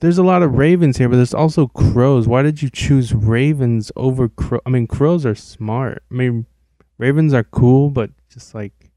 there's 0.00 0.18
a 0.18 0.22
lot 0.22 0.42
of 0.42 0.54
ravens 0.56 0.98
here, 0.98 1.08
but 1.08 1.16
there's 1.16 1.34
also 1.34 1.66
crows. 1.68 2.28
Why 2.28 2.42
did 2.42 2.62
you 2.62 2.70
choose 2.70 3.14
ravens 3.14 3.90
over 3.96 4.28
crow? 4.28 4.60
I 4.66 4.70
mean, 4.70 4.86
crows 4.86 5.24
are 5.26 5.34
smart. 5.34 6.02
I 6.10 6.14
mean, 6.14 6.46
ravens 6.98 7.32
are 7.32 7.44
cool, 7.44 7.90
but 7.90 8.10
just 8.30 8.54
like, 8.54 8.90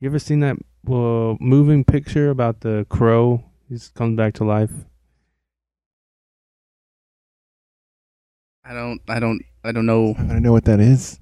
you 0.00 0.08
ever 0.08 0.18
seen 0.18 0.40
that 0.40 0.56
uh, 0.88 1.36
moving 1.40 1.84
picture 1.84 2.30
about 2.30 2.60
the 2.60 2.86
crow? 2.88 3.44
He 3.68 3.74
just 3.74 3.94
comes 3.94 4.16
back 4.16 4.34
to 4.34 4.44
life. 4.44 4.72
I 8.64 8.72
don't. 8.74 9.00
I 9.08 9.20
don't. 9.20 9.42
I 9.64 9.72
don't 9.72 9.86
know. 9.86 10.14
I 10.18 10.22
don't 10.24 10.42
know 10.42 10.52
what 10.52 10.64
that 10.64 10.80
is. 10.80 11.18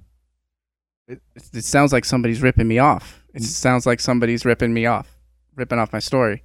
It, 1.06 1.20
it 1.54 1.64
sounds 1.64 1.92
like 1.92 2.04
somebody's 2.04 2.42
ripping 2.42 2.68
me 2.68 2.78
off. 2.78 3.24
It 3.34 3.42
Mm. 3.42 3.46
sounds 3.46 3.86
like 3.86 4.00
somebody's 4.00 4.44
ripping 4.44 4.72
me 4.74 4.86
off, 4.86 5.18
ripping 5.56 5.78
off 5.78 5.92
my 5.92 5.98
story. 5.98 6.42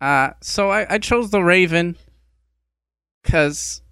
Uh, 0.00 0.30
so 0.40 0.70
I, 0.70 0.86
I 0.94 0.98
chose 0.98 1.30
the 1.30 1.42
Raven 1.42 1.96
because 3.22 3.82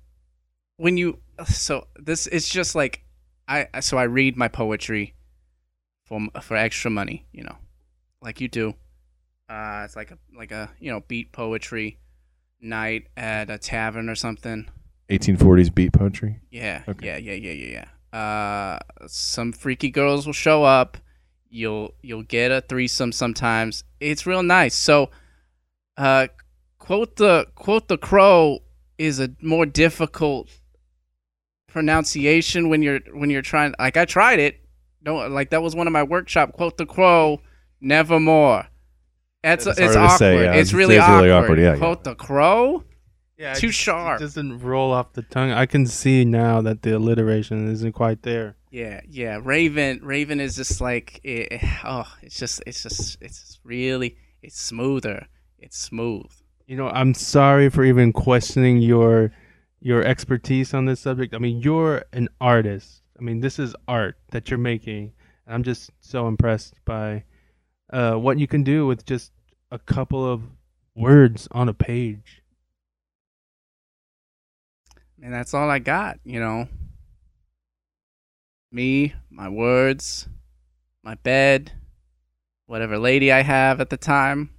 when 0.76 0.96
you 0.96 1.18
so 1.46 1.87
this 1.96 2.26
it's 2.26 2.48
just 2.48 2.74
like 2.74 3.05
I 3.48 3.68
so 3.81 3.96
I 3.98 4.05
read 4.05 4.37
my 4.37 4.48
poetry 4.48 5.14
for 6.05 6.20
for 6.42 6.57
extra 6.57 6.90
money, 6.90 7.26
you 7.33 7.44
know, 7.44 7.57
like 8.20 8.40
you 8.40 8.48
do. 8.48 8.74
Uh, 9.48 9.83
it's 9.85 9.96
like 9.96 10.11
a 10.11 10.18
like 10.37 10.53
a 10.53 10.70
you 10.81 10.90
know 10.90 11.00
beat 11.09 11.33
poetry 11.33 11.98
night 12.61 13.07
at 13.16 13.50
a 13.50 13.59
tavern 13.59 14.09
or 14.09 14.14
something. 14.14 14.68
1840s 15.11 15.75
beat 15.75 15.92
poetry. 15.92 16.40
Yeah, 16.51 16.83
Okay. 16.88 17.07
yeah, 17.07 17.16
yeah, 17.16 17.33
yeah, 17.35 17.53
yeah, 17.53 17.85
yeah. 18.12 18.18
Uh, 18.18 18.79
some 19.07 19.53
freaky 19.53 19.90
girls 19.90 20.27
will 20.27 20.33
show 20.33 20.64
up. 20.64 20.96
You'll 21.49 21.94
you'll 22.03 22.23
get 22.23 22.51
a 22.53 22.61
threesome 22.61 23.12
sometimes. 23.12 23.85
It's 24.01 24.25
real 24.27 24.42
nice. 24.42 24.75
So, 24.75 25.11
uh, 25.96 26.29
quote 26.79 27.16
the 27.16 27.46
quote 27.55 27.88
the 27.88 27.99
crow 27.99 28.61
is 28.99 29.18
a 29.20 29.31
more 29.42 29.66
difficult 29.66 30.49
pronunciation 31.68 32.68
when 32.68 32.83
you're 32.83 33.01
when 33.12 33.31
you're 33.31 33.42
trying. 33.42 33.75
Like 33.79 33.96
I 33.96 34.05
tried 34.05 34.38
it. 34.38 34.61
No, 35.05 35.16
like 35.29 35.51
that 35.51 35.62
was 35.62 35.75
one 35.75 35.87
of 35.87 35.92
my 35.92 36.03
workshop. 36.03 36.53
Quote 36.53 36.77
the 36.77 36.87
crow, 36.87 37.40
nevermore. 37.81 38.66
It's 39.42 39.66
It's 39.66 39.79
it's, 39.79 39.96
awkward. 39.96 40.18
say, 40.18 40.44
yeah. 40.44 40.53
It's 40.55 40.73
really 40.73 40.96
it's 40.96 41.05
awkward. 41.05 41.16
really 41.23 41.31
awkward, 41.33 41.59
yeah, 41.59 41.73
yeah. 41.73 41.79
Quote 41.79 42.05
the 42.05 42.14
crow. 42.14 42.85
Yeah, 43.40 43.55
Too 43.55 43.72
sharp. 43.72 44.20
It 44.20 44.24
doesn't 44.24 44.59
roll 44.59 44.92
off 44.92 45.14
the 45.14 45.22
tongue. 45.22 45.50
I 45.50 45.64
can 45.64 45.87
see 45.87 46.26
now 46.26 46.61
that 46.61 46.83
the 46.83 46.94
alliteration 46.94 47.72
isn't 47.72 47.92
quite 47.92 48.20
there. 48.20 48.57
Yeah, 48.70 49.00
yeah. 49.09 49.40
Raven, 49.42 50.00
Raven 50.03 50.40
is 50.40 50.57
just 50.57 50.83
like, 50.83 51.20
it, 51.24 51.59
oh, 51.83 52.05
it's 52.20 52.38
just, 52.38 52.62
it's 52.66 52.83
just, 52.83 53.16
it's 53.22 53.40
just 53.40 53.61
really, 53.64 54.18
it's 54.42 54.61
smoother. 54.61 55.26
It's 55.59 55.79
smooth. 55.79 56.31
You 56.66 56.76
know, 56.76 56.90
I'm 56.90 57.14
sorry 57.14 57.70
for 57.70 57.83
even 57.83 58.12
questioning 58.12 58.76
your 58.76 59.33
your 59.81 60.05
expertise 60.05 60.74
on 60.74 60.85
this 60.85 61.00
subject. 61.00 61.35
I 61.35 61.38
mean, 61.38 61.62
you're 61.62 62.05
an 62.12 62.29
artist. 62.42 63.00
I 63.18 63.22
mean, 63.22 63.40
this 63.40 63.59
is 63.59 63.74
art 63.88 64.16
that 64.33 64.50
you're 64.50 64.59
making. 64.59 65.12
And 65.46 65.55
I'm 65.55 65.62
just 65.62 65.90
so 66.00 66.29
impressed 66.29 66.74
by 66.85 67.24
uh, 67.90 68.16
what 68.16 68.38
you 68.38 68.46
can 68.46 68.64
do 68.64 68.87
with 68.87 69.07
just 69.07 69.33
a 69.70 69.79
couple 69.79 70.31
of 70.31 70.42
words 70.94 71.48
on 71.53 71.70
a 71.70 71.74
page. 71.74 72.39
And 75.22 75.35
that's 75.35 75.52
all 75.52 75.68
I 75.68 75.78
got, 75.78 76.18
you 76.24 76.40
know. 76.40 76.68
Me, 78.72 79.14
my 79.30 79.48
words, 79.48 80.28
my 81.02 81.14
bed, 81.16 81.72
whatever 82.66 82.98
lady 82.98 83.30
I 83.33 83.42
have 83.42 83.80
at 83.80 83.90
the 83.90 83.96
time. 83.96 84.50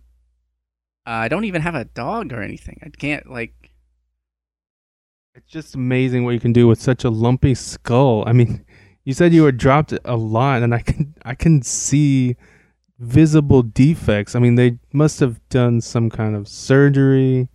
Uh, 1.08 1.12
I 1.12 1.28
don't 1.30 1.46
even 1.46 1.62
have 1.62 1.76
a 1.76 1.86
dog 1.86 2.32
or 2.32 2.42
anything. 2.42 2.80
I 2.84 2.90
can't, 2.90 3.30
like, 3.32 3.72
It's 5.34 5.52
just 5.52 5.74
amazing 5.76 6.26
what 6.26 6.32
you 6.32 6.40
can 6.40 6.54
do 6.54 6.68
with 6.68 6.82
such 6.82 7.04
a 7.04 7.10
lumpy 7.10 7.56
skull. 7.56 8.24
I 8.28 8.34
mean, 8.34 8.66
you 9.04 9.14
said 9.14 9.34
you 9.34 9.44
were 9.44 9.52
dropped 9.52 9.94
a 10.06 10.16
lot, 10.16 10.62
and 10.62 10.76
I 10.76 10.80
can 10.80 11.16
I 11.26 11.34
can 11.34 11.64
see 11.64 12.36
visible 13.00 13.64
defects. 13.64 14.36
I 14.36 14.40
mean, 14.40 14.56
they 14.56 14.78
must 14.94 15.20
have 15.22 15.40
done 15.50 15.82
some 15.82 16.10
kind 16.10 16.36
of 16.36 16.48
surgery 16.48 17.50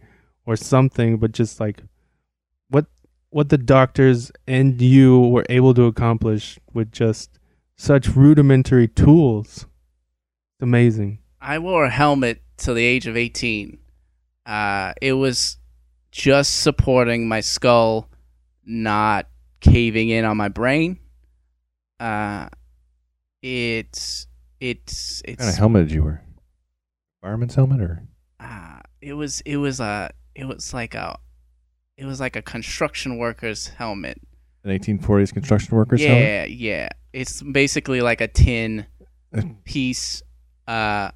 or 0.44 0.56
something, 0.56 1.18
but 1.18 1.30
just 1.32 1.60
like 1.60 1.82
what 3.30 3.36
what 3.36 3.48
the 3.48 3.58
doctors 3.58 4.32
and 4.46 4.80
you 4.80 5.20
were 5.20 5.46
able 5.48 5.74
to 5.74 5.84
accomplish 5.84 6.58
with 6.72 6.92
just 6.92 7.38
such 7.76 8.08
rudimentary 8.08 8.88
tools. 8.88 9.66
It's 10.54 10.62
amazing. 10.62 11.18
I 11.40 11.58
wore 11.58 11.84
a 11.84 11.90
helmet 11.90 12.42
till 12.56 12.74
the 12.74 12.84
age 12.84 13.06
of 13.06 13.16
18. 13.16 13.78
Uh, 14.46 14.92
it 15.02 15.12
was 15.12 15.58
just 16.10 16.60
supporting 16.60 17.28
my 17.28 17.40
skull, 17.40 18.08
not 18.64 19.28
caving 19.60 20.08
in 20.08 20.24
on 20.24 20.36
my 20.36 20.48
brain. 20.48 20.98
Uh, 22.00 22.48
it's 23.42 24.26
it's 24.60 25.22
it's. 25.24 25.32
What 25.32 25.38
kind 25.38 25.40
of 25.40 25.48
it's 25.48 25.58
helmet 25.58 25.88
did 25.88 25.94
you 25.94 26.04
wear? 26.04 26.24
Fireman's 27.22 27.54
helmet 27.54 27.80
or? 27.80 28.02
uh, 28.40 28.78
it 29.00 29.14
was 29.14 29.40
it 29.42 29.56
was 29.56 29.80
a 29.80 30.10
it 30.34 30.46
was 30.46 30.72
like 30.74 30.94
a 30.94 31.18
it 31.96 32.04
was 32.04 32.20
like 32.20 32.36
a 32.36 32.42
construction 32.42 33.16
worker's 33.16 33.68
helmet. 33.68 34.20
An 34.64 34.78
1840s 34.78 35.32
construction 35.32 35.76
worker's 35.76 36.02
helmet? 36.04 36.24
yeah, 36.24 36.44
yeah. 36.44 36.88
It's 37.12 37.40
basically 37.42 38.00
like 38.00 38.20
a 38.20 38.28
tin 38.28 38.86
piece 39.64 40.22
uh, 40.66 41.10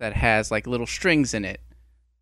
that 0.00 0.12
has 0.12 0.50
like 0.50 0.66
little 0.66 0.86
strings 0.86 1.34
in 1.34 1.44
it 1.44 1.60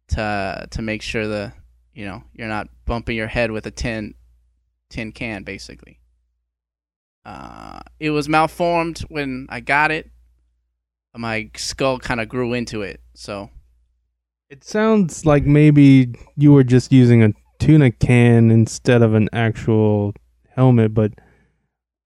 to 0.09 0.67
to 0.71 0.83
make 0.83 1.03
sure 1.03 1.27
the 1.27 1.53
You 1.95 2.05
know, 2.05 2.23
you're 2.35 2.49
not 2.49 2.69
bumping 2.85 3.17
your 3.17 3.27
head 3.27 3.51
with 3.51 3.67
a 3.67 3.71
tin 3.71 4.15
tin 4.91 5.13
can 5.13 5.43
basically. 5.43 6.01
Uh, 7.25 7.81
it 7.99 8.11
was 8.11 8.29
malformed 8.29 9.01
when 9.09 9.47
I 9.49 9.59
got 9.61 9.91
it. 9.91 10.11
My 11.17 11.51
skull 11.57 11.99
kind 11.99 12.21
of 12.21 12.29
grew 12.29 12.53
into 12.53 12.83
it, 12.83 13.01
so 13.15 13.51
It 14.51 14.63
sounds 14.63 15.25
like 15.27 15.45
maybe 15.45 16.15
you 16.37 16.53
were 16.53 16.63
just 16.63 16.93
using 16.93 17.25
a 17.25 17.33
tuna 17.59 17.91
can 17.91 18.51
instead 18.51 19.03
of 19.03 19.15
an 19.15 19.29
actual 19.33 20.15
helmet, 20.55 20.95
but 20.95 21.13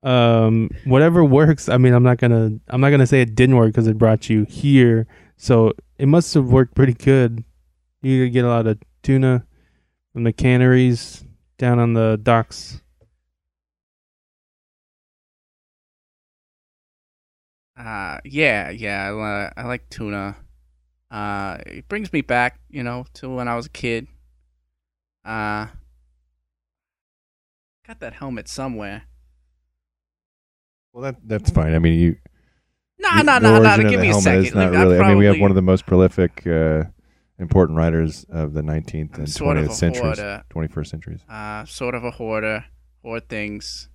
um 0.02 0.70
whatever 0.84 1.24
works, 1.24 1.68
I 1.68 1.76
mean, 1.76 1.92
I'm 1.92 2.02
not 2.02 2.18
to 2.18 2.60
I'm 2.68 2.80
not 2.80 2.90
to 3.00 3.06
say 3.06 3.20
it 3.20 3.34
didn't 3.34 3.56
work 3.56 3.74
cuz 3.74 3.86
it 3.86 3.98
brought 3.98 4.30
you 4.30 4.44
here. 4.44 5.06
So 5.36 5.72
it 5.98 6.06
must 6.06 6.34
have 6.34 6.46
worked 6.46 6.74
pretty 6.74 6.94
good. 6.94 7.44
You 8.02 8.28
get 8.30 8.44
a 8.44 8.48
lot 8.48 8.66
of 8.66 8.78
tuna 9.02 9.44
from 10.12 10.24
the 10.24 10.32
canneries 10.32 11.24
down 11.58 11.78
on 11.78 11.92
the 11.92 12.18
docks. 12.22 12.80
Uh, 17.76 18.18
yeah, 18.24 18.68
yeah, 18.70 19.06
I, 19.06 19.12
li- 19.12 19.52
I 19.56 19.66
like 19.66 19.88
tuna. 19.88 20.36
Uh, 21.10 21.58
it 21.66 21.88
brings 21.88 22.12
me 22.12 22.20
back, 22.20 22.60
you 22.68 22.82
know, 22.82 23.06
to 23.14 23.28
when 23.30 23.48
I 23.48 23.56
was 23.56 23.66
a 23.66 23.70
kid. 23.70 24.06
Uh, 25.24 25.66
got 27.86 28.00
that 28.00 28.14
helmet 28.14 28.48
somewhere. 28.48 29.02
Well, 30.92 31.04
that 31.04 31.16
that's 31.24 31.50
fine. 31.50 31.74
I 31.74 31.78
mean, 31.78 31.98
you. 31.98 32.16
No, 32.98 33.08
the 33.16 33.22
nah, 33.22 33.38
nah. 33.38 33.76
Give 33.76 34.00
me 34.00 34.10
a 34.10 34.14
second. 34.14 34.46
is 34.46 34.54
not 34.54 34.74
I 34.74 34.80
really. 34.82 34.98
I 34.98 35.08
mean, 35.08 35.18
we 35.18 35.24
have 35.26 35.32
probably- 35.34 35.40
one 35.42 35.50
of 35.50 35.54
the 35.54 35.62
most 35.62 35.86
prolific, 35.86 36.46
uh, 36.46 36.84
important 37.38 37.78
writers 37.78 38.24
of 38.28 38.52
the 38.52 38.62
19th 38.62 39.14
I'm 39.14 39.20
and 39.20 39.28
sort 39.28 39.56
of 39.56 39.64
20th 39.66 39.70
a 39.70 39.74
centuries, 39.74 40.18
hoarder. 40.18 40.44
21st 40.50 40.86
centuries. 40.90 41.20
Uh, 41.28 41.64
sort 41.64 41.94
of 41.94 42.04
a 42.04 42.10
hoarder. 42.10 42.64
Hoard 43.02 43.28
things. 43.28 43.88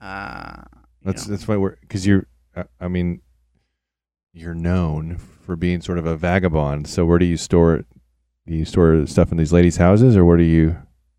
Uh, 0.00 0.62
you 0.64 0.80
That's 1.04 1.26
know. 1.26 1.30
that's 1.36 1.48
why 1.48 1.56
we're 1.56 1.76
because 1.80 2.06
you're. 2.06 2.26
I, 2.54 2.64
I 2.80 2.88
mean, 2.88 3.22
you're 4.34 4.54
known 4.54 5.16
for 5.16 5.56
being 5.56 5.80
sort 5.80 5.98
of 5.98 6.04
a 6.06 6.16
vagabond. 6.16 6.88
So 6.88 7.06
where 7.06 7.18
do 7.18 7.24
you 7.24 7.36
store 7.36 7.74
it? 7.76 7.86
Do 8.46 8.54
you 8.54 8.64
store 8.64 9.06
stuff 9.06 9.30
in 9.30 9.38
these 9.38 9.52
ladies' 9.52 9.76
houses, 9.76 10.16
or 10.16 10.24
where 10.24 10.36
do 10.36 10.42
you? 10.44 10.76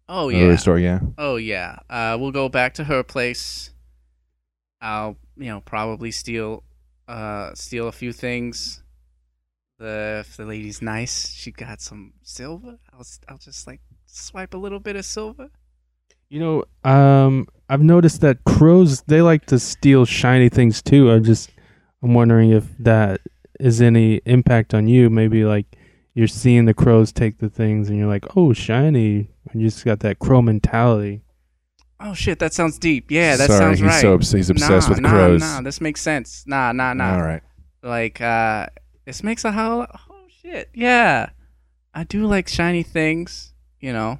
Oh 0.09 0.25
where 0.27 0.35
do 0.35 0.39
you 0.41 0.49
yeah. 0.49 0.55
store 0.57 0.79
yeah. 0.79 0.99
Oh 1.17 1.37
yeah. 1.37 1.79
Uh, 1.89 2.17
we'll 2.19 2.31
go 2.31 2.49
back 2.49 2.73
to 2.75 2.83
her 2.83 3.03
place. 3.03 3.71
I'll, 4.81 5.15
you 5.37 5.47
know, 5.47 5.61
probably 5.61 6.11
steal, 6.11 6.63
uh, 7.07 7.53
steal 7.53 7.87
a 7.87 7.91
few 7.93 8.11
things. 8.11 8.83
The 9.79 10.17
if 10.25 10.35
the 10.35 10.45
lady's 10.45 10.81
nice, 10.81 11.31
she 11.33 11.51
got 11.51 11.81
some 11.81 12.13
silver. 12.21 12.77
I'll, 12.93 12.99
s- 12.99 13.21
I'll 13.29 13.37
just 13.37 13.65
like 13.65 13.79
swipe 14.05 14.53
a 14.53 14.57
little 14.57 14.79
bit 14.79 14.97
of 14.97 15.05
silver. 15.05 15.49
You 16.29 16.39
know, 16.39 16.89
um, 16.89 17.47
I've 17.69 17.81
noticed 17.81 18.21
that 18.21 18.43
crows 18.43 19.01
they 19.03 19.21
like 19.21 19.45
to 19.47 19.59
steal 19.59 20.05
shiny 20.05 20.49
things 20.49 20.81
too. 20.81 21.11
I'm 21.11 21.23
just, 21.23 21.49
I'm 22.01 22.13
wondering 22.13 22.51
if 22.51 22.65
that 22.79 23.21
is 23.59 23.81
any 23.81 24.15
impact 24.25 24.73
on 24.73 24.87
you. 24.87 25.09
Maybe 25.09 25.45
like 25.45 25.77
you're 26.13 26.27
seeing 26.27 26.65
the 26.65 26.73
crows 26.73 27.11
take 27.11 27.39
the 27.39 27.49
things, 27.49 27.89
and 27.89 27.97
you're 27.97 28.07
like, 28.07 28.37
oh, 28.37 28.53
shiny. 28.53 29.29
And 29.51 29.61
you 29.61 29.67
just 29.67 29.83
got 29.85 29.99
that 30.01 30.19
crow 30.19 30.41
mentality. 30.41 31.21
Oh 31.99 32.13
shit, 32.13 32.39
that 32.39 32.53
sounds 32.53 32.77
deep. 32.77 33.11
Yeah, 33.11 33.35
that 33.35 33.47
Sorry, 33.47 33.59
sounds 33.59 33.79
he's 33.79 33.87
right. 33.87 34.01
so 34.01 34.13
obs- 34.13 34.31
he's 34.31 34.49
obsessed 34.49 34.89
nah, 34.89 34.93
with 34.93 35.01
nah, 35.01 35.09
crows. 35.09 35.41
Nah, 35.41 35.61
this 35.61 35.79
makes 35.79 36.01
sense. 36.01 36.43
Nah, 36.45 36.71
nah, 36.71 36.93
nah. 36.93 37.15
All 37.15 37.21
right. 37.21 37.41
Like, 37.81 38.19
uh, 38.19 38.67
this 39.05 39.23
makes 39.23 39.45
a 39.45 39.51
whole. 39.51 39.85
Oh 40.09 40.25
shit, 40.41 40.69
yeah. 40.73 41.29
I 41.93 42.03
do 42.03 42.25
like 42.25 42.47
shiny 42.47 42.83
things. 42.83 43.53
You 43.79 43.93
know, 43.93 44.19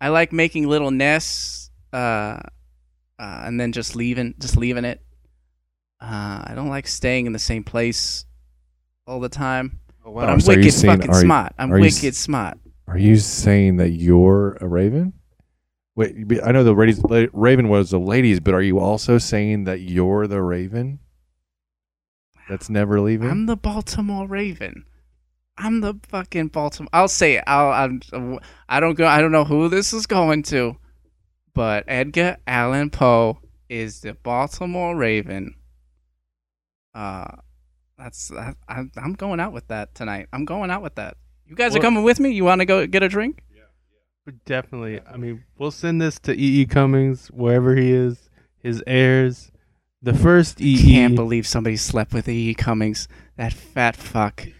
I 0.00 0.08
like 0.08 0.32
making 0.32 0.68
little 0.68 0.90
nests. 0.90 1.70
Uh, 1.92 2.40
uh, 3.20 3.42
and 3.44 3.60
then 3.60 3.72
just 3.72 3.94
leaving, 3.94 4.34
just 4.38 4.56
leaving 4.56 4.84
it. 4.84 5.02
Uh, 6.00 6.42
I 6.46 6.52
don't 6.54 6.70
like 6.70 6.86
staying 6.86 7.26
in 7.26 7.34
the 7.34 7.38
same 7.38 7.64
place 7.64 8.24
all 9.06 9.20
the 9.20 9.28
time. 9.28 9.80
Oh, 10.10 10.14
But 10.14 10.28
I'm 10.28 10.40
So 10.40 10.54
wicked 10.56 10.72
saying- 10.72 10.98
fucking 10.98 11.14
you- 11.14 11.20
smart. 11.20 11.52
I'm 11.58 11.72
are 11.72 11.76
you 11.78 11.82
wicked 11.82 12.14
smart. 12.16 12.58
Are 12.88 12.98
you 12.98 13.16
saying 13.16 13.76
that 13.76 13.90
you're 13.90 14.58
a 14.60 14.66
raven? 14.66 15.12
Wait, 15.94 16.40
I 16.42 16.50
know 16.52 16.64
the 16.64 16.72
ladies, 16.72 17.00
raven 17.32 17.68
was 17.68 17.90
the 17.90 18.00
ladies, 18.00 18.40
but 18.40 18.54
are 18.54 18.62
you 18.62 18.78
also 18.80 19.18
saying 19.18 19.64
that 19.64 19.80
you're 19.80 20.26
the 20.26 20.42
raven? 20.42 20.98
That's 22.48 22.68
never 22.68 23.00
leaving. 23.00 23.30
I'm 23.30 23.46
the 23.46 23.56
Baltimore 23.56 24.26
Raven. 24.26 24.84
I'm 25.56 25.80
the 25.82 25.94
fucking 26.08 26.48
Baltimore. 26.48 26.88
I'll 26.92 27.06
say 27.06 27.34
it. 27.36 27.44
I'll. 27.46 27.70
I'm, 28.12 28.38
I 28.68 28.80
don't 28.80 28.94
go. 28.94 29.06
I 29.06 29.20
don't 29.20 29.30
know 29.30 29.44
who 29.44 29.68
this 29.68 29.92
is 29.92 30.06
going 30.06 30.42
to, 30.44 30.76
but 31.54 31.84
Edgar 31.86 32.38
Allan 32.46 32.90
Poe 32.90 33.38
is 33.68 34.00
the 34.00 34.14
Baltimore 34.14 34.96
Raven. 34.96 35.54
Uh, 36.94 37.36
that's. 38.00 38.28
that- 38.28 38.56
I, 38.68 38.84
I'm 38.96 39.12
going 39.14 39.40
out 39.40 39.52
with 39.52 39.68
that 39.68 39.94
tonight. 39.94 40.28
I'm 40.32 40.44
going 40.44 40.70
out 40.70 40.82
with 40.82 40.94
that. 40.96 41.16
You 41.46 41.56
guys 41.56 41.74
are 41.76 41.80
coming 41.80 42.04
with 42.04 42.20
me. 42.20 42.30
You 42.30 42.44
want 42.44 42.60
to 42.60 42.64
go 42.64 42.86
get 42.86 43.02
a 43.02 43.08
drink? 43.08 43.42
Yeah, 43.54 44.32
Definitely. 44.46 45.00
I 45.00 45.16
mean, 45.16 45.44
we'll 45.58 45.72
send 45.72 46.00
this 46.00 46.18
to 46.20 46.32
E. 46.32 46.60
E. 46.60 46.66
Cummings 46.66 47.28
wherever 47.28 47.74
he 47.74 47.90
is, 47.92 48.30
his 48.62 48.82
heirs. 48.86 49.50
The 50.00 50.14
first 50.14 50.60
E. 50.60 50.74
E. 50.74 50.94
Can't 50.94 51.16
believe 51.16 51.46
somebody 51.46 51.76
slept 51.76 52.14
with 52.14 52.28
E. 52.28 52.50
E. 52.50 52.54
Cummings. 52.54 53.08
That 53.36 53.52
fat 53.52 53.96
fuck. 53.96 54.46
I 54.46 54.52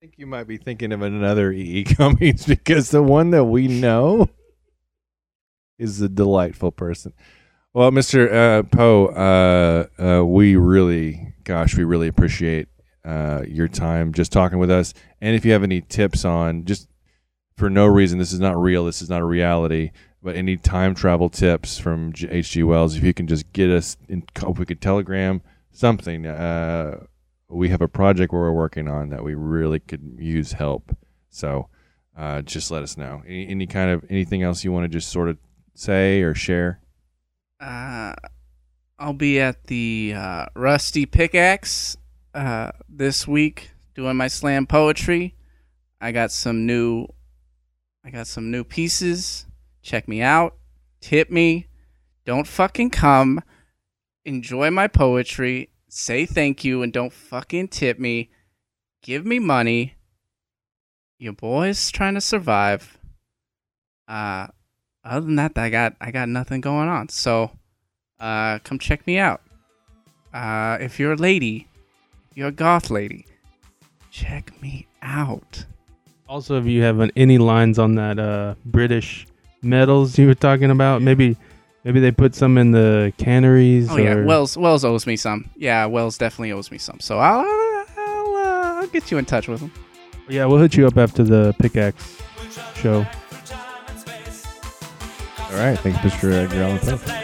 think 0.00 0.14
you 0.16 0.26
might 0.26 0.44
be 0.46 0.56
thinking 0.58 0.92
of 0.92 1.02
another 1.02 1.50
E. 1.50 1.78
E. 1.78 1.84
Cummings 1.96 2.46
because 2.46 2.90
the 2.90 3.02
one 3.02 3.30
that 3.30 3.44
we 3.46 3.66
know 3.68 4.28
is 5.78 6.00
a 6.00 6.08
delightful 6.08 6.72
person. 6.72 7.12
Well, 7.78 7.92
Mr. 7.92 8.28
Uh, 8.32 8.62
Poe, 8.64 9.06
uh, 9.06 10.02
uh, 10.02 10.24
we 10.24 10.56
really, 10.56 11.32
gosh, 11.44 11.76
we 11.76 11.84
really 11.84 12.08
appreciate 12.08 12.66
uh, 13.04 13.44
your 13.46 13.68
time 13.68 14.12
just 14.12 14.32
talking 14.32 14.58
with 14.58 14.68
us. 14.68 14.94
And 15.20 15.36
if 15.36 15.44
you 15.44 15.52
have 15.52 15.62
any 15.62 15.82
tips 15.82 16.24
on 16.24 16.64
just 16.64 16.88
for 17.56 17.70
no 17.70 17.86
reason, 17.86 18.18
this 18.18 18.32
is 18.32 18.40
not 18.40 18.60
real, 18.60 18.84
this 18.84 19.00
is 19.00 19.08
not 19.08 19.20
a 19.20 19.24
reality, 19.24 19.92
but 20.20 20.34
any 20.34 20.56
time 20.56 20.92
travel 20.92 21.30
tips 21.30 21.78
from 21.78 22.12
H.G. 22.28 22.64
Wells, 22.64 22.96
if 22.96 23.04
you 23.04 23.14
can 23.14 23.28
just 23.28 23.52
get 23.52 23.70
us 23.70 23.96
in, 24.08 24.24
if 24.34 24.58
we 24.58 24.66
could 24.66 24.80
telegram 24.80 25.40
something. 25.70 26.26
Uh, 26.26 27.04
we 27.48 27.68
have 27.68 27.80
a 27.80 27.86
project 27.86 28.32
where 28.32 28.42
we're 28.42 28.50
working 28.50 28.88
on 28.88 29.10
that 29.10 29.22
we 29.22 29.36
really 29.36 29.78
could 29.78 30.16
use 30.18 30.50
help. 30.50 30.96
So 31.30 31.68
uh, 32.16 32.42
just 32.42 32.72
let 32.72 32.82
us 32.82 32.96
know. 32.96 33.22
Any, 33.24 33.46
any 33.46 33.66
kind 33.68 33.92
of 33.92 34.04
anything 34.10 34.42
else 34.42 34.64
you 34.64 34.72
want 34.72 34.82
to 34.82 34.88
just 34.88 35.10
sort 35.10 35.28
of 35.28 35.38
say 35.74 36.22
or 36.22 36.34
share? 36.34 36.80
Uh, 37.60 38.14
I'll 38.98 39.12
be 39.12 39.40
at 39.40 39.64
the 39.64 40.14
uh, 40.16 40.46
Rusty 40.54 41.06
Pickaxe 41.06 41.96
uh, 42.34 42.72
this 42.88 43.26
week 43.26 43.70
doing 43.94 44.16
my 44.16 44.28
slam 44.28 44.66
poetry. 44.66 45.34
I 46.00 46.12
got 46.12 46.30
some 46.30 46.66
new, 46.66 47.06
I 48.04 48.10
got 48.10 48.26
some 48.26 48.50
new 48.50 48.64
pieces. 48.64 49.46
Check 49.82 50.08
me 50.08 50.22
out. 50.22 50.56
Tip 51.00 51.30
me. 51.30 51.66
Don't 52.24 52.46
fucking 52.46 52.90
come. 52.90 53.42
Enjoy 54.24 54.70
my 54.70 54.86
poetry. 54.86 55.70
Say 55.88 56.26
thank 56.26 56.64
you 56.64 56.82
and 56.82 56.92
don't 56.92 57.12
fucking 57.12 57.68
tip 57.68 57.98
me. 57.98 58.30
Give 59.02 59.24
me 59.24 59.38
money. 59.38 59.94
Your 61.18 61.32
boy's 61.32 61.90
trying 61.90 62.14
to 62.14 62.20
survive. 62.20 62.98
Uh, 64.06 64.48
other 65.08 65.26
than 65.26 65.36
that, 65.36 65.56
I 65.56 65.70
got 65.70 65.94
I 66.00 66.10
got 66.10 66.28
nothing 66.28 66.60
going 66.60 66.88
on. 66.88 67.08
So, 67.08 67.50
uh, 68.20 68.58
come 68.60 68.78
check 68.78 69.06
me 69.06 69.18
out. 69.18 69.40
Uh, 70.32 70.76
if 70.80 71.00
you're 71.00 71.12
a 71.12 71.16
lady, 71.16 71.66
you're 72.34 72.48
a 72.48 72.52
goth 72.52 72.90
lady, 72.90 73.26
check 74.10 74.60
me 74.60 74.86
out. 75.02 75.64
Also, 76.28 76.58
if 76.58 76.66
you 76.66 76.82
have 76.82 77.00
an, 77.00 77.10
any 77.16 77.38
lines 77.38 77.78
on 77.78 77.94
that 77.94 78.18
uh, 78.18 78.54
British 78.66 79.26
medals 79.62 80.18
you 80.18 80.26
were 80.26 80.34
talking 80.34 80.70
about, 80.70 81.00
maybe 81.00 81.36
maybe 81.84 82.00
they 82.00 82.12
put 82.12 82.34
some 82.34 82.58
in 82.58 82.72
the 82.72 83.12
canneries. 83.16 83.90
Oh 83.90 83.96
yeah, 83.96 84.22
Wells 84.24 84.56
Wells 84.56 84.84
owes 84.84 85.06
me 85.06 85.16
some. 85.16 85.48
Yeah, 85.56 85.86
Wells 85.86 86.18
definitely 86.18 86.52
owes 86.52 86.70
me 86.70 86.78
some. 86.78 87.00
So 87.00 87.18
I'll 87.18 87.46
I'll, 87.96 88.36
uh, 88.36 88.80
I'll 88.82 88.86
get 88.88 89.10
you 89.10 89.16
in 89.18 89.24
touch 89.24 89.48
with 89.48 89.60
him. 89.60 89.72
yeah, 90.28 90.44
we'll 90.44 90.60
hit 90.60 90.76
you 90.76 90.86
up 90.86 90.98
after 90.98 91.22
the 91.22 91.54
pickaxe 91.58 92.20
show. 92.76 93.06
All 95.50 95.56
right. 95.56 95.78
Thanks, 95.78 95.98
Mr. 95.98 96.32
Edgar. 96.32 97.17